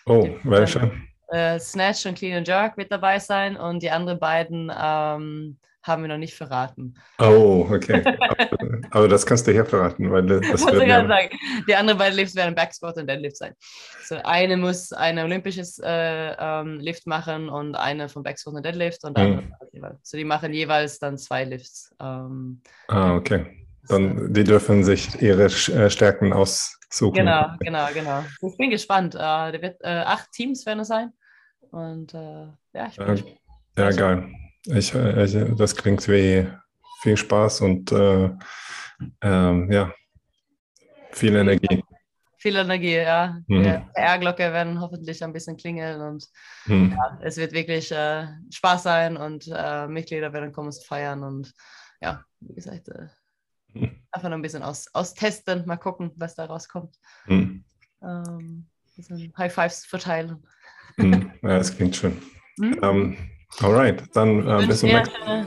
[0.06, 0.92] Oh, welche?
[1.28, 6.02] Äh, Snatch und Clean and Jerk wird dabei sein und die anderen beiden ähm, haben
[6.02, 6.94] wir noch nicht verraten.
[7.18, 8.02] Oh, okay.
[8.90, 11.06] aber, das kannst du hier verraten, weil das, wird ja...
[11.06, 11.28] sagen.
[11.68, 13.52] Die anderen beiden Lifts werden Backsquat und Deadlift sein.
[14.02, 19.04] So, eine muss ein olympisches äh, ähm, Lift machen und eine von Backsquat und Deadlift
[19.04, 19.52] und mhm.
[19.72, 21.94] andere So, die machen jeweils dann zwei Lifts.
[22.00, 23.66] Ähm, ah, okay.
[23.88, 27.14] Dann, die dürfen sich ihre äh, Stärken aussuchen.
[27.14, 28.24] Genau, genau, genau.
[28.40, 29.14] Ich bin gespannt.
[29.14, 31.10] Äh, wird, äh, acht Teams werden es sein.
[31.70, 33.38] Und äh, ja, ich bin gespannt.
[33.76, 34.30] Ja, geil.
[34.66, 36.46] Ich, ich, das klingt wie
[37.02, 38.30] viel Spaß und äh,
[39.20, 39.92] ähm, ja,
[41.12, 41.84] viel Energie.
[42.38, 43.40] Viel Energie, ja.
[43.46, 43.62] Mhm.
[43.62, 46.26] Die R-Glocke werden hoffentlich ein bisschen klingeln und
[46.66, 46.92] mhm.
[46.96, 51.52] ja, es wird wirklich äh, Spaß sein und äh, Mitglieder werden kommen und feiern und
[52.00, 53.08] ja, wie gesagt, äh,
[53.72, 54.02] mhm.
[54.10, 56.96] einfach noch ein bisschen aus, austesten, mal gucken, was da rauskommt.
[57.26, 57.64] Mhm.
[58.02, 58.66] Ähm,
[59.36, 60.42] High Fives verteilen.
[60.96, 61.32] Mhm.
[61.42, 62.20] Ja, das klingt schön.
[62.58, 62.78] Mhm.
[62.82, 63.16] Ähm,
[63.62, 65.46] Alright, dann äh, bis zum nächsten Mal.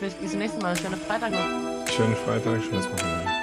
[0.00, 0.76] Bis zum nächsten Mal.
[0.76, 1.88] Schönen Freitag noch.
[1.88, 3.33] Schönen Freitag, schönes Wochenende.